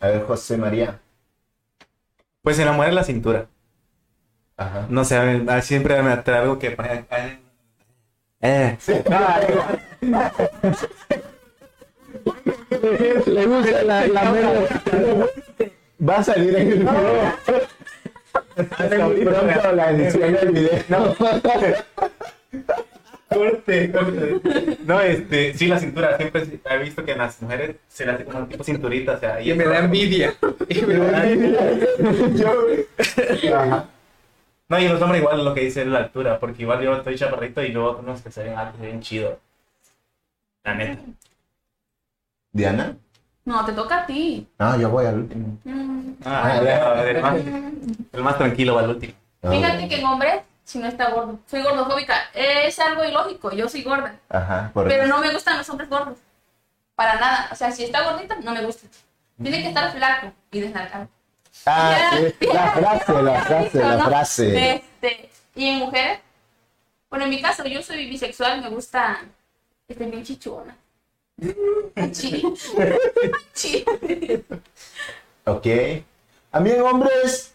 [0.00, 0.98] A ver, José María.
[2.42, 3.46] Pues en la mujer la cintura.
[4.56, 4.86] Ajá.
[4.90, 6.76] No sé, a mí- a- siempre me atrae algo que
[8.42, 8.76] Eh.
[13.26, 14.22] Le gusta la, la
[16.08, 17.32] Va a salir en el video.
[18.76, 21.14] Sale muy pronto la edición del video.
[23.28, 24.40] Corte, corte.
[24.84, 26.16] No, este, sí, la cintura.
[26.16, 29.20] Siempre he visto que en las mujeres se le hace como un tipo cinturita, o
[29.20, 30.34] sea, y Y me da envidia.
[30.68, 31.22] Y me da
[33.54, 33.86] Ajá.
[34.68, 37.16] No, y los hombres igual lo que dice es la altura, porque igual yo estoy
[37.16, 39.38] chaparrito y luego unos que se ven altos, se ven chido.
[40.64, 41.02] La neta.
[42.52, 42.96] Diana.
[43.44, 44.46] no, te toca a ti.
[44.58, 45.58] No, yo voy al último.
[45.64, 47.36] Mm, Ah, ya, el, más,
[48.12, 49.14] el más tranquilo va al último.
[49.42, 52.14] Fíjate que en hombres, si no está gordo, soy gordofóbica.
[52.32, 54.14] Es algo ilógico, yo soy gorda.
[54.28, 56.16] Ajá, por Pero no me gustan los hombres gordos.
[56.94, 57.48] Para nada.
[57.50, 58.86] O sea, si está gordita, no me gusta.
[59.42, 61.08] Tiene que estar flaco y desnalgado.
[61.66, 64.04] Ah, sí, la frase, la frase, la ¿no?
[64.06, 64.74] frase.
[64.74, 66.18] Este, y en mujeres,
[67.10, 69.20] bueno, en mi caso, yo soy bisexual, me gusta,
[69.86, 70.76] este, bien chichona.
[72.12, 72.42] Chi.
[73.54, 73.84] Chi.
[75.44, 75.66] Ok.
[76.52, 77.54] A mí en hombres,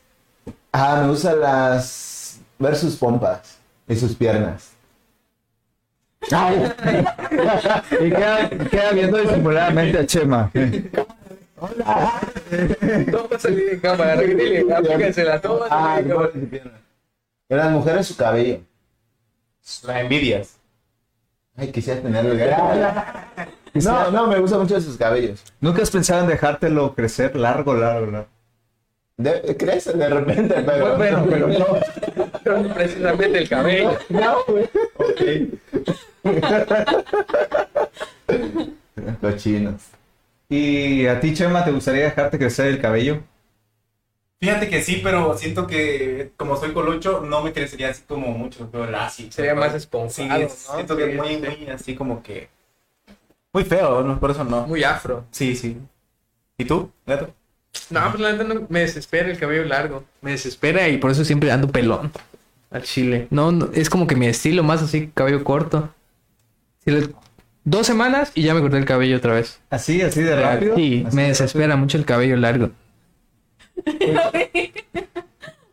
[0.72, 2.40] ah, me gustan las.
[2.60, 4.72] ver sus pompas y sus piernas.
[8.00, 10.52] Y queda, queda viendo disimuladamente a Chema.
[11.60, 14.22] Todo va a salir en cámara.
[14.22, 16.82] Dile, aplíquensela, todo va a salir en cámara.
[17.50, 18.60] Las mujeres su cabello.
[19.84, 20.58] Las envidias.
[21.56, 22.34] Ay, quisiera tenerlo.
[23.74, 25.44] No, no, me gustan mucho sus cabellos.
[25.62, 28.28] ¿Nunca has pensado en dejártelo crecer largo, largo, largo?
[29.18, 30.98] De, crece de repente, pero.
[30.98, 31.66] Bueno, pero no,
[32.44, 33.98] pero no precisamente el cabello.
[34.10, 34.70] No, güey.
[39.22, 39.82] Los chinos.
[40.50, 43.24] ¿Y a ti, Chema, te gustaría dejarte crecer el cabello?
[44.40, 48.70] Fíjate que sí, pero siento que como soy colucho, no me crecería así como mucho,
[48.72, 49.32] pero lacio.
[49.32, 50.48] Sería más Sí, esponjado, ¿no?
[50.76, 52.50] siento que es muy, muy así como que...
[53.54, 54.20] Muy feo, ¿no?
[54.20, 54.68] por eso no.
[54.68, 55.26] Muy afro.
[55.32, 55.78] Sí, sí.
[56.58, 57.34] ¿Y tú, gato?
[57.90, 60.04] No, pues la neta no, me desespera el cabello largo.
[60.22, 62.12] Me desespera y por eso siempre ando pelón
[62.72, 63.28] al chile.
[63.32, 65.90] No, no, es como que mi estilo más así, cabello corto.
[66.84, 67.10] Si le-
[67.70, 69.60] dos semanas y ya me corté el cabello otra vez.
[69.70, 70.76] ¿Así, así de rápido?
[70.76, 72.72] Sí, ¿Así me de desespera mucho el cabello largo.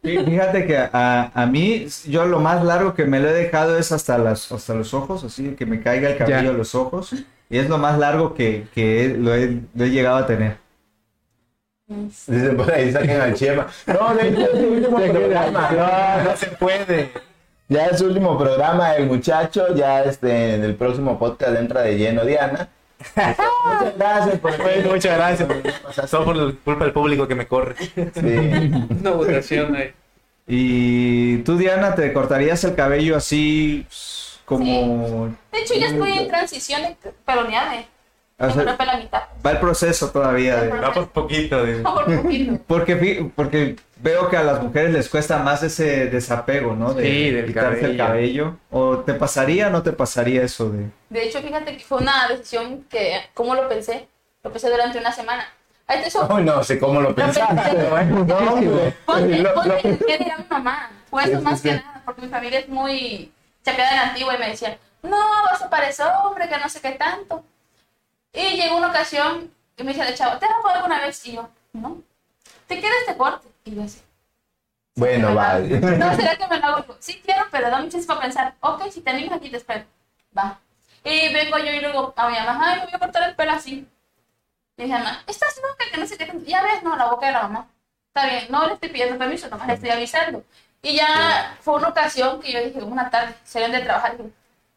[0.03, 3.91] Fíjate que a, a mí, yo lo más largo que me lo he dejado es
[3.91, 6.51] hasta, las, hasta los ojos, así que me caiga el cabello Ya.
[6.51, 7.15] a los ojos.
[7.49, 10.59] Y es lo más largo que, que lo, he, lo he llegado a tener.
[11.87, 13.67] Dicen por ahí, saquen al Chema.
[13.87, 14.13] No,
[14.69, 15.71] último programa.
[16.25, 17.11] No, no se puede.
[17.69, 19.75] Ya es su último programa, el muchacho.
[19.75, 22.69] Ya este, en el próximo podcast entra de lleno Diana.
[23.17, 26.11] Muchas gracias por Bueno, muchas gracias.
[26.11, 27.75] Todo por culpa del público que me corre.
[27.77, 28.71] Sí.
[29.01, 29.93] Una votación ahí.
[30.47, 35.35] Y tú, Diana, ¿te cortarías el cabello así pues, como...
[35.53, 37.87] De hecho, ya estoy en transición de pelonearme.
[38.39, 39.23] O sea, la mitad.
[39.45, 40.69] va el proceso todavía de...
[40.71, 41.65] Va por poquito.
[41.65, 42.59] de- Por poquito.
[42.67, 46.93] Porque, porque veo que a las mujeres les cuesta más ese desapego, ¿no?
[46.95, 48.57] De Sí, del quitarse el cabello.
[48.71, 50.87] ¿O te pasaría o no te pasaría eso de...?
[51.11, 54.09] De hecho, fíjate que fue una decisión que, ¿cómo lo pensé?
[54.43, 55.47] Lo pensé durante una semana.
[55.87, 57.87] Ahí te so- Ay, no sé cómo lo pensaste.
[57.91, 58.95] Bueno, no, hombre.
[59.07, 60.91] Ponte, Lo- ponte lo- qué dirá mi mamá.
[61.11, 63.31] Por eso Sí, más sí, que nada, porque mi familia es muy
[63.65, 65.17] chapeada en la antigua y me decían, no,
[65.51, 67.45] vas a parecer hombre, que no sé qué tanto.
[68.35, 71.25] Y llegó una ocasión que me dice el chavo, ¿te has rapado alguna vez?
[71.27, 72.03] Y yo, no.
[72.67, 73.49] ¿Te quieres te corte?
[73.65, 74.03] Y yo así.
[74.97, 75.69] Bueno, ¿será vale.
[75.69, 76.11] que me lo hago?
[76.11, 76.97] No, ¿será que me lo hago?
[76.99, 78.55] Sí, quiero, pero da muchas para pensar.
[78.61, 79.85] Ok, si te animas aquí te espero.
[80.37, 80.59] Va.
[81.05, 83.53] Y vengo yo y luego a mi mamá, ay, me voy a cortar el pelo
[83.53, 83.89] así.
[84.77, 85.85] Y dije, mamá, ¿estás loca?
[85.93, 86.27] Que no sé qué.
[86.27, 86.45] tanto?".
[86.47, 87.69] Ya ves, no, la boca de la mamá.
[88.09, 90.45] Está bien, no le estoy pidiendo permiso, nomás le estoy avisando.
[90.83, 94.31] Y ya fue una ocasión que yo dije, una tarde, salieron de trabajar y dije,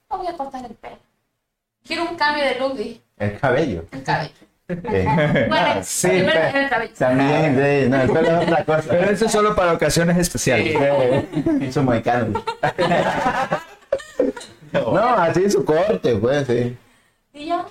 [0.10, 0.98] no voy a cortar el pelo.
[1.86, 3.86] Quiero un cambio de look, dije, El cabello.
[3.92, 4.34] el cabello.
[4.68, 6.94] Bueno, Sí, primero pero- el cabello.
[6.98, 8.90] También, sí, no, el pelo es otra cosa.
[8.90, 10.76] Pero eso es solo para ocasiones especiales.
[10.78, 11.26] Eh,
[11.62, 12.44] Hizo moicano.
[14.74, 16.78] No, así su corte, pues, sí.
[17.34, 17.66] Y ya,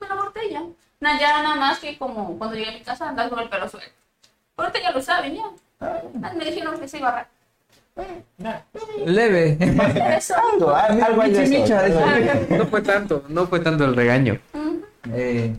[0.00, 0.60] me lo corté ya.
[0.60, 3.68] No, ya nada más que como cuando llegué a mi casa andaba con el pelo
[3.68, 3.90] suelto.
[4.56, 5.42] Ahorita ya lo saben, ya.
[5.80, 6.00] Ah,
[6.34, 7.32] Me dijeron que se iba a arrancar.
[9.06, 9.56] Leve.
[10.52, 11.22] Algo, algo
[12.50, 14.38] No fue tanto, no fue tanto el regaño.
[15.12, 15.56] Eh,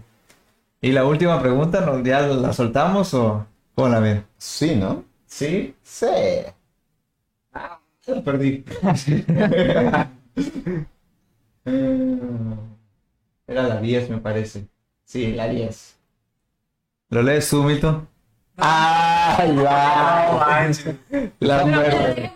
[0.82, 2.02] y la última pregunta.
[2.04, 4.26] ¿ya la soltamos o cómo la ven?
[4.38, 5.04] Sí, ¿no?
[5.26, 6.06] Sí, Sí.
[7.54, 7.80] la
[8.24, 8.64] perdí.
[13.48, 14.68] Era la 10, me parece.
[15.04, 15.98] Sí, la 10.
[17.10, 18.08] ¿Lo lees tú, Milton?
[18.58, 20.40] ¡Ay, wow!
[20.40, 20.96] manches.
[21.40, 22.32] La muerte.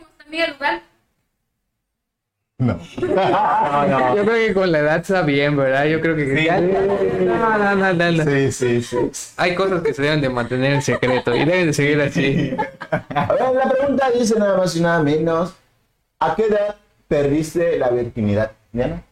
[2.58, 2.80] No.
[3.02, 4.16] No, no.
[4.16, 5.86] Yo creo que con la edad está bien, ¿verdad?
[5.86, 6.38] Yo creo que...
[6.38, 6.46] Sí.
[6.46, 8.24] Ya- No, no, no, no, no.
[8.24, 8.98] Sí, sí, sí.
[9.38, 12.56] Hay cosas que se deben de mantener en secreto y deben de seguir así.
[12.92, 15.54] A ver, la pregunta dice nada más y nada menos.
[16.20, 16.76] ¿A qué edad
[17.10, 18.52] perdiste la virginidad?
[18.72, 19.04] ¿Diana?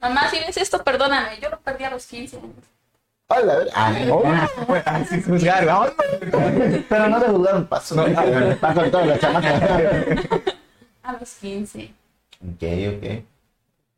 [0.00, 1.38] Mamá, si ves esto, perdóname.
[1.40, 2.52] Yo lo perdí a los 15 años.
[3.28, 3.68] Hola, a ver.
[3.74, 5.04] Ah, no.
[5.08, 5.92] Sin juzgar, vamos.
[6.88, 7.94] Pero no te juzgaron, paso.
[7.96, 8.04] No,
[8.60, 9.62] paso con todas las chamacas.
[11.02, 11.90] A los 15.
[12.42, 12.62] Ok,
[12.96, 13.22] ok.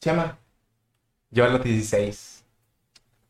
[0.01, 0.39] Chema.
[1.31, 2.45] Yo a los 16.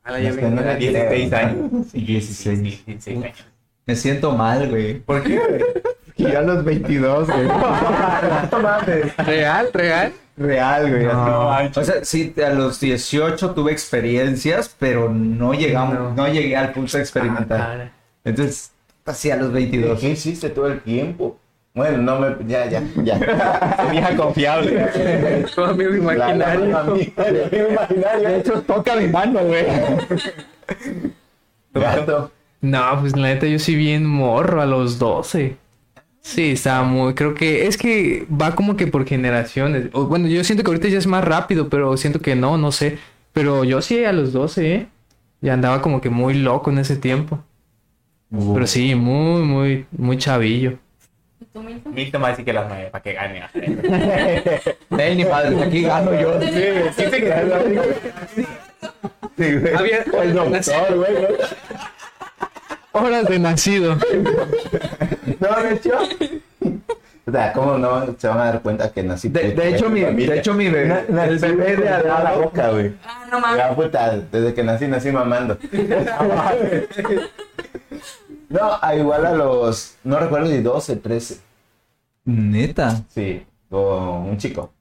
[0.04, 0.40] A la Los llave.
[0.42, 1.38] que no A le 16 creo.
[1.40, 1.70] años.
[1.90, 2.58] Sí, 16.
[2.58, 3.46] Sí, 16 años.
[3.86, 5.00] Me siento mal, güey.
[5.00, 5.40] ¿Por qué?
[6.16, 7.46] Que ya a los 22, güey.
[8.52, 9.16] No mames.
[9.16, 9.70] ¿Real?
[9.72, 10.12] ¿Real?
[10.36, 11.04] Real, güey.
[11.06, 16.14] No, o sea, sí, a los 18 tuve experiencias, pero no llegamos, No.
[16.14, 17.90] no, llegué al punto de experimentar.
[18.24, 18.70] Entonces,
[19.06, 19.98] así a los 22.
[20.00, 21.38] ¿Qué hiciste todo el tiempo?
[21.74, 22.36] Bueno, no me.
[22.46, 23.18] Ya, ya, ya.
[23.90, 25.44] Vieja confiable.
[25.54, 26.64] Tu amigo imaginario.
[26.66, 28.28] La- amigo imaginario.
[28.28, 29.66] De hecho, toca mi mano, güey.
[31.74, 32.30] Gato.
[32.62, 35.56] No, pues la neta yo sí bien morro a los 12.
[36.26, 39.90] Sí, estaba muy, creo que es que va como que por generaciones.
[39.92, 42.72] O, bueno, yo siento que ahorita ya es más rápido, pero siento que no, no
[42.72, 42.98] sé.
[43.32, 44.88] Pero yo sí a los 12, ¿eh?
[45.40, 47.44] Ya andaba como que muy loco en ese tiempo.
[48.28, 50.78] Pero sí, muy, muy, muy chavillo.
[51.40, 51.94] ¿Y tú, Milton?
[51.94, 53.44] Milton va a decir que las nueve para que gane.
[54.98, 56.40] Ey, ni madre, aquí gano yo.
[56.42, 57.04] Sí,
[60.34, 61.12] doctor, güey.
[61.14, 61.28] ¿no?
[62.98, 63.96] Horas de nacido.
[63.96, 65.90] No, de hecho.
[67.26, 69.28] O sea, ¿cómo no se van a dar cuenta que nací?
[69.28, 70.32] De, de hecho, mi, familia?
[70.34, 72.92] de hecho, mi bebé, Na- nací el bebé de la lado, boca, güey.
[73.04, 73.58] Ah, no mames.
[73.58, 75.58] Ya, puta, desde que nací, nací mamando.
[78.48, 81.40] No, a igual a los, no recuerdo si 12, 13.
[82.26, 83.02] Neta.
[83.08, 84.72] Sí, con un chico.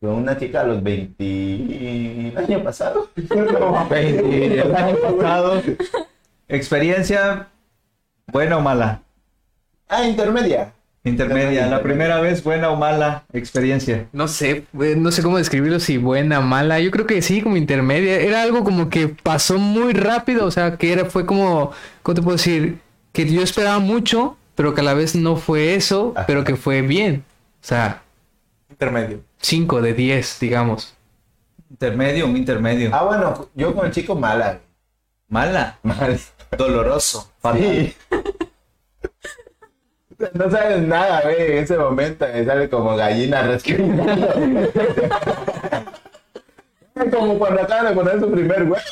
[0.00, 2.28] Con una chica a los 20.
[2.28, 3.08] El año pasado.
[3.16, 5.62] El año pasado.
[6.50, 7.48] Experiencia,
[8.26, 9.02] buena o mala.
[9.88, 10.72] Ah, intermedia.
[11.02, 11.66] Intermedia.
[11.66, 14.06] La primera vez, buena o mala experiencia.
[14.12, 16.78] No sé, no sé cómo describirlo, si buena, mala.
[16.80, 18.20] Yo creo que sí, como intermedia.
[18.20, 21.72] Era algo como que pasó muy rápido, o sea, que era, fue como,
[22.02, 22.80] ¿cómo te puedo decir?
[23.12, 26.26] Que yo esperaba mucho, pero que a la vez no fue eso, Ajá.
[26.26, 27.24] pero que fue bien.
[27.62, 28.02] O sea,
[28.68, 29.20] Intermedio.
[29.38, 30.94] 5 de 10, digamos.
[31.70, 32.90] Intermedio, un intermedio.
[32.92, 34.60] Ah, bueno, yo con el chico mala.
[35.28, 35.78] Mala.
[35.82, 36.18] Mal.
[36.56, 37.30] Doloroso.
[37.40, 37.60] Fatal.
[37.60, 37.96] Sí.
[40.34, 41.52] No sabes nada, güey.
[41.52, 44.70] En ese momento me sale como gallina resquebrajando.
[47.10, 48.82] como cuando acaban de poner su primer güey.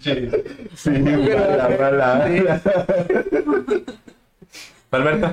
[0.00, 0.30] Sí,
[0.90, 2.60] mala, mala.
[4.92, 5.32] Alberto.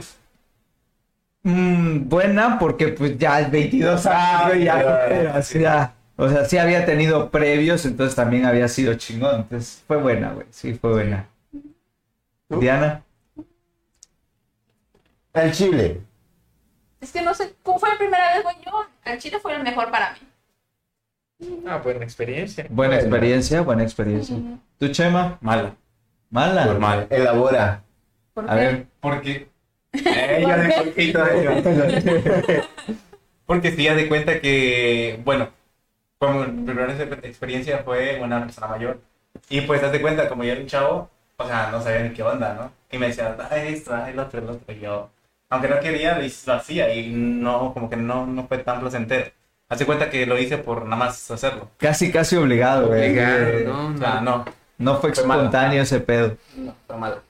[1.44, 6.86] Mm, buena porque pues ya es 22 años ya, o sea, o sea, sí había
[6.86, 9.38] tenido previos, entonces también había sido chingón.
[9.42, 10.46] Entonces fue buena, güey.
[10.52, 11.28] Sí, fue buena.
[12.48, 13.04] Diana.
[15.34, 16.02] El chile.
[17.00, 18.56] Es que no sé, ¿cómo fue la primera vez, güey?
[18.64, 20.20] Yo, el chile fue el mejor para mí.
[21.66, 22.68] Ah, buena experiencia.
[22.70, 24.36] Buena experiencia, buena experiencia.
[24.78, 25.40] ¿Tu Chema?
[25.42, 25.76] Mala.
[26.30, 26.66] Mala.
[26.66, 27.08] Normal.
[27.10, 27.82] Elabora.
[28.36, 28.60] ¿Por A qué?
[28.60, 29.48] ver, Porque.
[29.94, 32.64] Eh, ya de poquito de
[33.48, 35.50] Porque sí, ya de cuenta que, bueno,
[36.22, 36.94] como mi primera
[37.24, 39.00] experiencia fue una persona mayor.
[39.50, 42.14] Y pues, haz de cuenta, como yo era un chavo, o sea, no sabía ni
[42.14, 42.72] qué onda, ¿no?
[42.92, 44.74] Y me decía, ah, esto, ah, el otro, el otro.
[44.74, 45.10] Y yo,
[45.50, 49.32] aunque no quería, lo, hacía y no, como que no, no fue tan placentero.
[49.68, 51.72] Haz de cuenta que lo hice por nada más hacerlo.
[51.78, 53.10] casi, casi obligado, güey.
[53.10, 53.88] Obligado, Eh, ¿no?
[53.88, 54.46] O sea, no,
[54.78, 55.42] No fue Fue malo.
[55.44, 56.38] espontáneo ese pedo.
[56.56, 57.22] no, fue malo.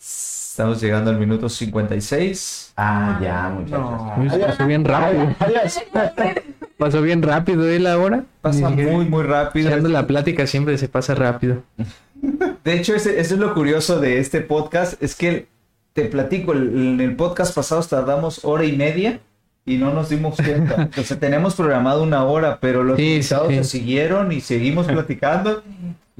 [0.00, 2.67] Estamos llegando al minuto 56.
[2.80, 3.80] Ah, ya, muchachos.
[3.80, 4.14] No.
[4.18, 5.34] Uy, pasó bien rápido.
[5.40, 5.80] Adiós.
[6.78, 8.22] Pasó bien rápido ¿eh, la hora.
[8.40, 9.68] Pasa muy, muy rápido.
[9.68, 11.64] Echando la plática siempre se pasa rápido.
[12.64, 15.48] De hecho, ese- eso es lo curioso de este podcast, es que
[15.92, 19.18] te platico, en el podcast pasado tardamos hora y media
[19.66, 20.74] y no nos dimos cuenta.
[20.82, 23.54] Entonces tenemos programado una hora, pero los Sí, sí, invitados sí.
[23.56, 25.64] se siguieron y seguimos platicando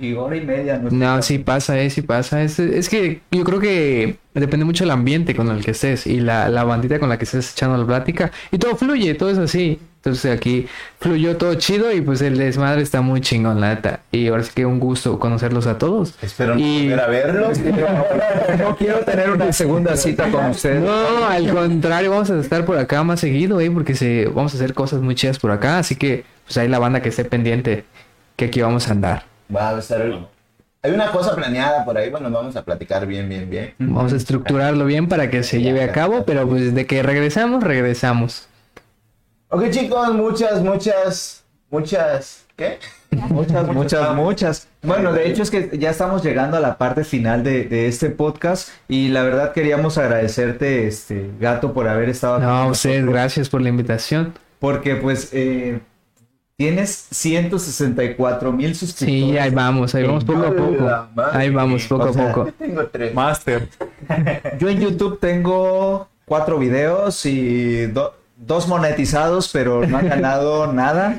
[0.00, 0.78] y hora y media.
[0.78, 2.42] nos- No, sí pasa, eh, sí pasa.
[2.42, 6.20] Es, es que yo creo que depende mucho del ambiente con el que estés y
[6.20, 8.30] la, la bandita con la que estés echando la plática.
[8.52, 9.80] Y todo fluye, todo es así.
[9.96, 10.68] Entonces aquí
[11.00, 14.00] fluyó todo chido y pues el desmadre está muy chingón, la neta.
[14.12, 16.14] Y ahora sí que un gusto conocerlos a todos.
[16.22, 17.58] Espero no Y- volver a verlos.
[18.58, 20.80] No quiero tener una segunda cita con ustedes.
[20.82, 24.56] No, al contrario, vamos a estar por acá más seguido, eh, porque se, vamos a
[24.56, 25.78] hacer cosas muy chidas por acá.
[25.78, 27.84] Así que pues ahí la banda que esté pendiente,
[28.36, 29.24] que aquí vamos a andar.
[29.54, 30.02] Va a estar.
[30.82, 33.74] Hay una cosa planeada por ahí, bueno, vamos a platicar bien, bien, bien.
[33.78, 37.64] Vamos a estructurarlo bien para que se lleve a cabo, pero pues de que regresamos,
[37.64, 38.48] regresamos.
[39.48, 42.44] Ok, chicos, muchas, muchas, muchas.
[42.54, 42.78] ¿Qué?
[43.10, 44.68] Muchas, muchas, muchas.
[44.82, 48.10] Bueno, de hecho es que ya estamos llegando a la parte final de, de este
[48.10, 53.48] podcast y la verdad queríamos agradecerte, este Gato, por haber estado aquí No, nosotros, gracias
[53.48, 54.34] por la invitación.
[54.58, 55.80] Porque pues eh,
[56.58, 59.30] tienes 164 mil suscriptores.
[59.30, 61.22] Sí, ahí vamos, ahí vamos poco a poco.
[61.32, 62.46] Ahí vamos poco O a sea, poco.
[62.46, 63.14] Yo tengo tres.
[63.14, 63.68] Master.
[64.58, 71.16] Yo en YouTube tengo cuatro videos y do- dos monetizados, pero no han ganado nada.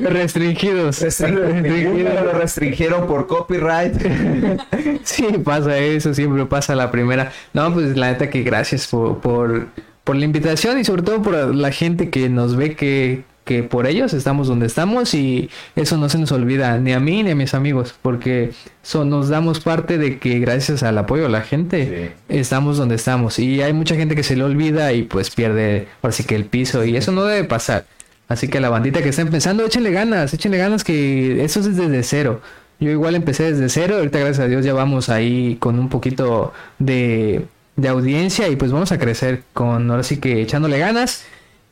[0.00, 1.02] Restringidos.
[1.20, 3.94] Uno lo restringieron por copyright.
[5.04, 7.30] Sí, pasa eso, siempre pasa la primera.
[7.52, 9.66] No, pues la neta que gracias por, por,
[10.02, 13.86] por la invitación y sobre todo por la gente que nos ve que, que por
[13.86, 17.34] ellos estamos donde estamos y eso no se nos olvida ni a mí ni a
[17.34, 22.12] mis amigos porque so- nos damos parte de que gracias al apoyo de la gente
[22.28, 26.12] estamos donde estamos y hay mucha gente que se le olvida y pues pierde ahora
[26.12, 27.84] sí que el piso y eso no debe pasar.
[28.28, 31.76] Así que a la bandita que está empezando, échenle ganas, échenle ganas que eso es
[31.76, 32.40] desde cero.
[32.80, 36.54] Yo igual empecé desde cero, ahorita gracias a Dios ya vamos ahí con un poquito
[36.78, 37.44] de,
[37.76, 41.24] de audiencia y pues vamos a crecer con ahora sí que echándole ganas.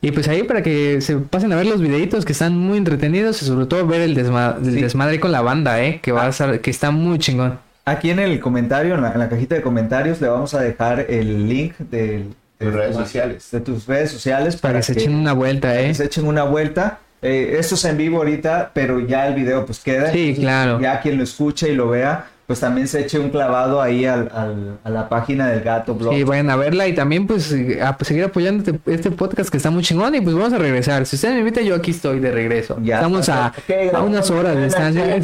[0.02, 3.40] Y pues ahí para que se pasen a ver los videitos que están muy entretenidos
[3.42, 4.80] y sobre todo ver el, desma- el Sí.
[4.82, 7.58] desmadre con la banda, eh, que va a ser, que está muy chingón.
[7.84, 11.06] Aquí en el comentario, en la, en la cajita de comentarios, le vamos a dejar
[11.08, 12.24] el link de,
[12.58, 13.48] Tus redes sociales.
[13.52, 15.86] de tus redes sociales Para que se echen una vuelta, eh.
[15.88, 16.98] que se echen una vuelta.
[17.22, 20.10] Eh, esto es en vivo ahorita, pero ya el video pues queda.
[20.12, 20.80] Sí, claro.
[20.80, 24.30] Ya quien lo escuche y lo vea, pues también se eche un clavado ahí al,
[24.34, 26.12] al- a la página del Gato Blog.
[26.14, 29.70] Sí, vayan a verla y también pues a seguir apoyando este, este podcast que está
[29.70, 31.06] muy chingón y pues vamos a regresar.
[31.06, 32.76] Si usted me invita yo aquí estoy de regreso.
[32.82, 33.52] Ya Estamos a,
[33.94, 35.04] a unas horas de distancia.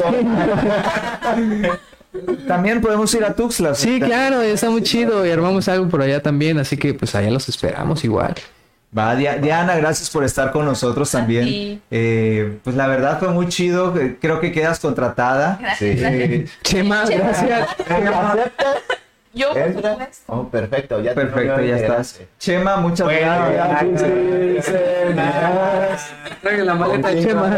[2.47, 3.75] También podemos ir a Tuxtla.
[3.75, 7.31] Sí, claro, está muy chido y armamos algo por allá también, así que pues allá
[7.31, 8.35] los esperamos igual.
[8.97, 11.83] Va, Dia- Diana, gracias por estar con nosotros también.
[11.91, 13.95] Eh, pues la verdad fue muy chido.
[13.99, 15.59] eh, Creo que quedas contratada.
[15.61, 16.01] Gracias, Sí.
[16.01, 16.31] gracias.
[16.31, 17.69] Eh, Chema, gracias.
[17.81, 18.77] ¿Aceptas?
[19.35, 19.49] Yo.
[20.27, 22.19] Oh, perfecto, ya perfecto, ya estás.
[22.39, 23.21] Chema, muchas Bueno,
[23.53, 24.03] gracias.
[25.15, 26.11] gracias.
[26.43, 27.57] Traigan la maleta de Chema.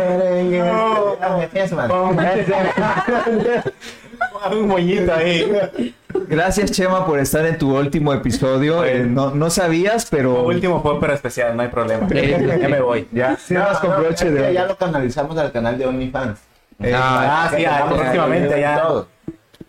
[4.51, 5.95] Un moñito ahí.
[6.31, 8.85] Gracias, Chema, por estar en tu último episodio.
[8.85, 10.33] Eh, no, no sabías, pero.
[10.35, 12.07] Lo último fue pero especial, no hay problema.
[12.11, 13.09] Eh, Ya me voy.
[13.13, 16.39] Ya, sí, vas con broche de ya lo canalizamos al canal de OnlyFans.
[16.83, 18.81] Eh, Ah, sí, ya, próximamente ya.
[18.81, 19.09] Todo.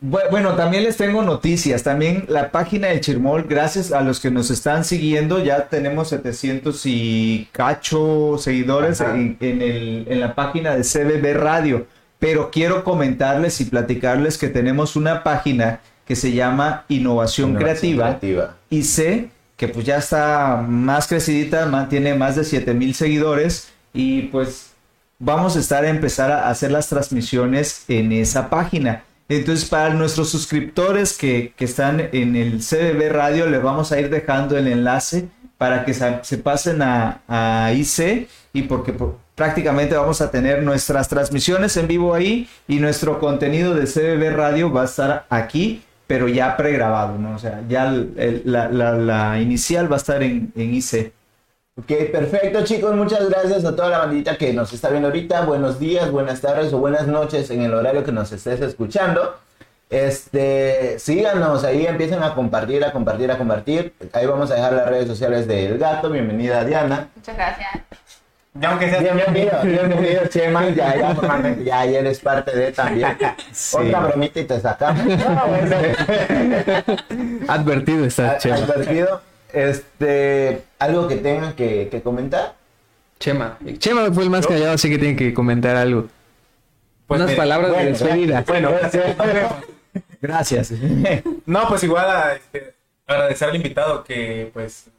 [0.03, 1.83] Bueno, también les tengo noticias.
[1.83, 6.81] También la página del Chirmol, gracias a los que nos están siguiendo, ya tenemos 700
[6.85, 11.85] y cacho seguidores en, en el- en la página de CBB Radio.
[12.19, 18.17] Pero quiero comentarles y platicarles que tenemos una página que se llama Innovación, Creativa.
[18.19, 18.55] Creativa.
[18.69, 24.23] Y sé que pues ya está más crecidita, ma- tiene más de 7000 seguidores y
[24.23, 24.71] pues
[25.19, 29.03] vamos a estar a empezar a hacer las transmisiones en esa página.
[29.29, 34.09] Entonces, para nuestros suscriptores que, que están en el CBB Radio, les vamos a ir
[34.09, 35.27] dejando el enlace
[35.57, 40.63] para que se, se pasen a, a IC y porque por- prácticamente vamos a tener
[40.63, 45.81] nuestras transmisiones en vivo ahí y nuestro contenido de CBB Radio va a estar aquí,
[46.11, 47.35] pero ya pregrabado, ¿no?
[47.35, 51.13] O sea, ya el- el- la, la- la inicial va a estar en, en IC.
[51.79, 55.45] Ok, perfecto chicos, muchas gracias a toda la bandita que nos está viendo ahorita.
[55.45, 59.37] Buenos días, buenas tardes o buenas noches en el horario que nos estés escuchando.
[59.89, 63.93] Este, síganos ahí, empiecen a compartir, a compartir, a compartir.
[64.11, 66.09] Ahí vamos a dejar las redes sociales del gato.
[66.09, 67.07] Bienvenida Diana.
[67.15, 67.69] Muchas gracias.
[68.53, 70.69] Ya aunque sea Bienvenido, bienvenido Chema.
[70.69, 73.17] Ya, ya, formalmente, ya, ya eres parte de también.
[73.73, 75.05] Otra bromita y te sacamos.
[75.05, 75.75] No, bueno.
[77.47, 78.57] Advertido está Chema.
[78.57, 79.21] Advertido.
[79.53, 82.55] Este, algo que tengan que, que comentar.
[83.19, 83.57] Chema.
[83.77, 86.07] Chema fue el más callado, así que tiene que comentar algo.
[87.07, 88.43] Pues Unas mira, palabras de bueno, despedida.
[88.47, 88.71] Bueno,
[90.21, 90.73] Gracias.
[91.45, 92.73] no, pues igual a, este,
[93.07, 94.89] agradecer al invitado que pues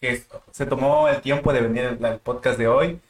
[0.00, 0.22] que
[0.52, 3.00] se tomó el tiempo de venir al podcast de hoy,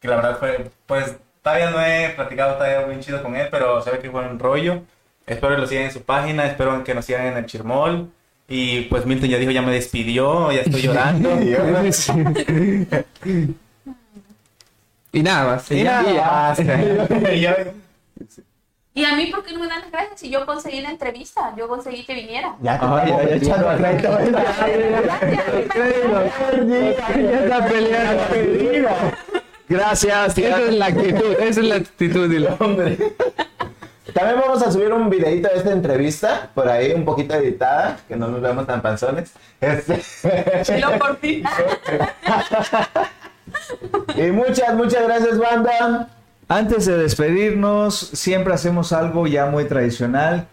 [0.00, 3.80] que la verdad fue, pues todavía no he platicado todavía muy chido con él, pero
[3.82, 4.82] sabe que fue un rollo.
[5.26, 8.10] Espero que lo sigan en su página, espero que nos sigan en el Chirmol.
[8.48, 11.30] Y pues Milton ya dijo, ya me despidió, ya estoy llorando.
[15.12, 15.70] Y nada más.
[15.70, 16.02] Y ya.
[16.02, 16.60] nada más.
[17.32, 17.56] Y ya-
[18.98, 21.54] Y a mí, ¿por qué no me dan las gracias si yo conseguí la entrevista?
[21.56, 22.56] Yo conseguí que viniera.
[22.60, 23.76] Ya metiendo Chema.
[23.76, 24.18] crédito.
[27.46, 29.14] Ya.
[29.68, 30.38] Gracias.
[30.38, 32.28] Esa es la actitud, esa es la actitud.
[32.28, 32.56] dilo.
[32.58, 32.98] Hombre.
[34.12, 38.16] También vamos a subir un videito de esta entrevista, por ahí un poquito editada, que
[38.16, 39.32] no nos vemos tan panzones.
[39.60, 41.44] Este, Lo corté.
[44.16, 46.08] y muchas, muchas gracias, banda.
[46.48, 50.48] Antes de despedirnos, siempre hacemos algo ya muy tradicional.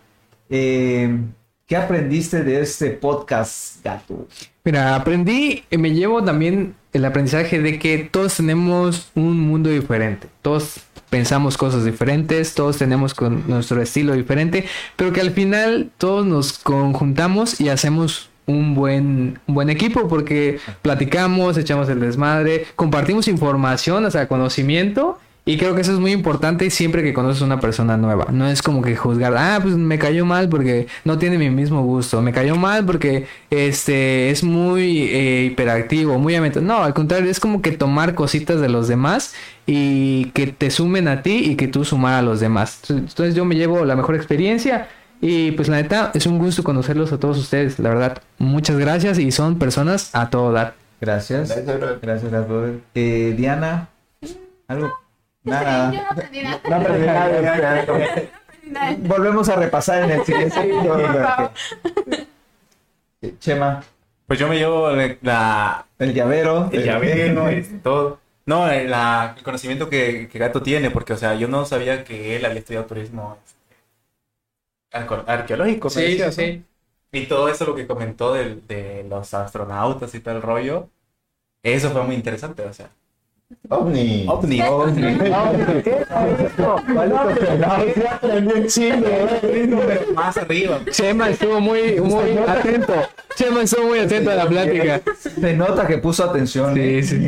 [0.49, 1.17] Eh,
[1.65, 4.27] ¿Qué aprendiste de este podcast, gato?
[4.65, 10.27] Mira, aprendí, y me llevo también el aprendizaje de que todos tenemos un mundo diferente.
[10.41, 14.65] Todos pensamos cosas diferentes, todos tenemos con nuestro estilo diferente,
[14.97, 20.59] pero que al final todos nos conjuntamos y hacemos un buen, un buen equipo porque
[20.81, 25.19] platicamos, echamos el desmadre, compartimos información, o sea, conocimiento.
[25.47, 28.27] Y creo que eso es muy importante siempre que conoces a una persona nueva.
[28.31, 31.83] No es como que juzgar, ah, pues me cayó mal porque no tiene mi mismo
[31.83, 32.19] gusto.
[32.23, 36.61] Me cayó mal porque este es muy eh, hiperactivo, muy amento.
[36.61, 39.35] No, al contrario, es como que tomar cositas de los demás
[39.67, 42.81] y que te sumen a ti y que tú sumar a los demás.
[42.89, 44.87] Entonces yo me llevo la mejor experiencia
[45.21, 47.77] y pues la neta es un gusto conocerlos a todos ustedes.
[47.77, 50.73] La verdad, muchas gracias y son personas a todo dar.
[50.99, 51.49] Gracias.
[51.49, 52.01] Gracias.
[52.01, 52.79] Gracias, brother.
[52.95, 53.89] Eh, Diana,
[54.67, 55.04] algo.
[55.45, 55.91] Nada.
[55.91, 56.61] Yo no aprendí nada.
[56.69, 58.29] No aprendí nada de
[58.97, 61.51] volvemos a repasar en el siguiente video.
[63.39, 63.83] Chema,
[64.27, 64.89] Pues yo me llevo
[65.21, 66.69] la, el llavero.
[66.71, 68.19] el llavero, este, todo.
[68.45, 72.03] No, eh, la- el conocimiento que, que Gato tiene, porque, o sea, yo no sabía
[72.03, 75.89] que él había estudiado turismo este, arqueológico.
[75.89, 76.47] Sí, decía, sí, ¿no?
[76.47, 76.63] sí.
[77.11, 80.89] Y todo eso lo que comentó del- de, los astronautas y todo el rollo,
[81.63, 82.89] eso fue muy interesante, o sea.
[83.69, 84.25] OVNI.
[84.27, 85.17] OVNI.
[90.15, 90.79] Más arriba.
[90.91, 92.93] Chema estuvo muy, muy atento.
[93.35, 95.01] Chema estuvo muy atento a la plática.
[95.19, 96.73] Se nota que puso atención.
[96.73, 97.27] Sí, sí,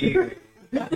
[0.00, 0.16] sí.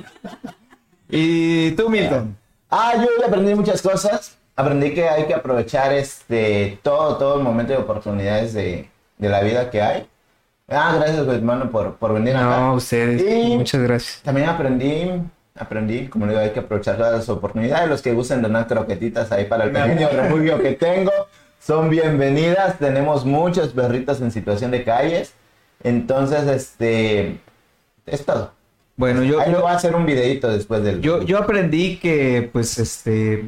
[1.12, 2.36] Y- tú, Milton.
[2.70, 4.36] Ah, yo aprendí muchas cosas.
[4.54, 9.40] Aprendí que hay que aprovechar este todo, todo el momento de oportunidades de, de la
[9.40, 10.06] vida que hay.
[10.70, 12.60] Ah, gracias, hermano, por, por venir acá.
[12.60, 13.22] No, ustedes.
[13.22, 14.22] Y- Muchas gracias.
[14.22, 15.10] También aprendí,
[15.56, 17.88] aprendí, como digo, hay que aprovechar todas las oportunidades.
[17.88, 21.10] Los que gusten donar croquetitas ahí para el pequeño refugio que tengo
[21.58, 22.78] son bienvenidas.
[22.78, 25.34] Tenemos muchos perritos en situación de calles.
[25.82, 27.38] Entonces, este,
[28.06, 28.52] es todo.
[28.96, 31.00] Bueno, yo, Ahí lo voy a hacer un videito después del...
[31.00, 33.46] yo, yo aprendí que, pues, este,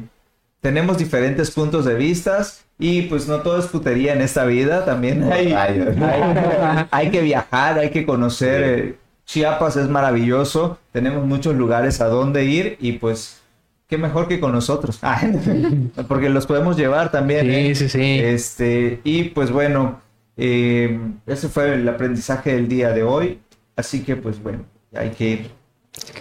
[0.63, 4.85] tenemos diferentes puntos de vistas y, pues, no todo es putería en esta vida.
[4.85, 5.95] También hay, Rayos.
[6.01, 8.63] hay, hay que viajar, hay que conocer.
[8.63, 8.95] eh,
[9.25, 10.79] Chiapas es maravilloso.
[10.91, 13.41] Tenemos muchos lugares a donde ir y, pues,
[13.87, 14.99] qué mejor que con nosotros.
[15.01, 15.21] Ah,
[16.07, 17.49] porque los podemos llevar también.
[17.49, 17.75] ¿eh?
[17.75, 18.19] Sí, sí, sí.
[18.19, 20.01] Este, y pues bueno,
[20.37, 20.97] eh,
[21.27, 23.39] ese fue el aprendizaje del día de hoy.
[23.75, 24.63] Así que pues bueno,
[24.95, 25.51] hay que ir.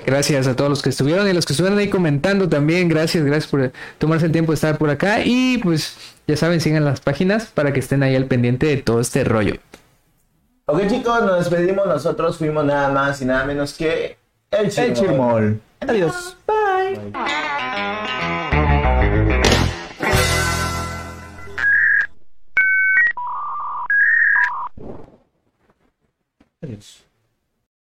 [0.05, 2.89] Gracias a todos los que estuvieron y los que estuvieron ahí comentando también.
[2.89, 5.21] Gracias, gracias por tomarse el tiempo de estar por acá.
[5.25, 5.97] Y pues
[6.27, 9.55] ya saben, sigan las páginas para que estén ahí al pendiente de todo este rollo.
[10.67, 11.87] Ok chicos, nos despedimos.
[11.87, 14.17] Nosotros fuimos nada más y nada menos que
[14.51, 15.61] el El Chirmol.
[15.81, 16.37] Adiós.
[16.47, 17.52] Adiós.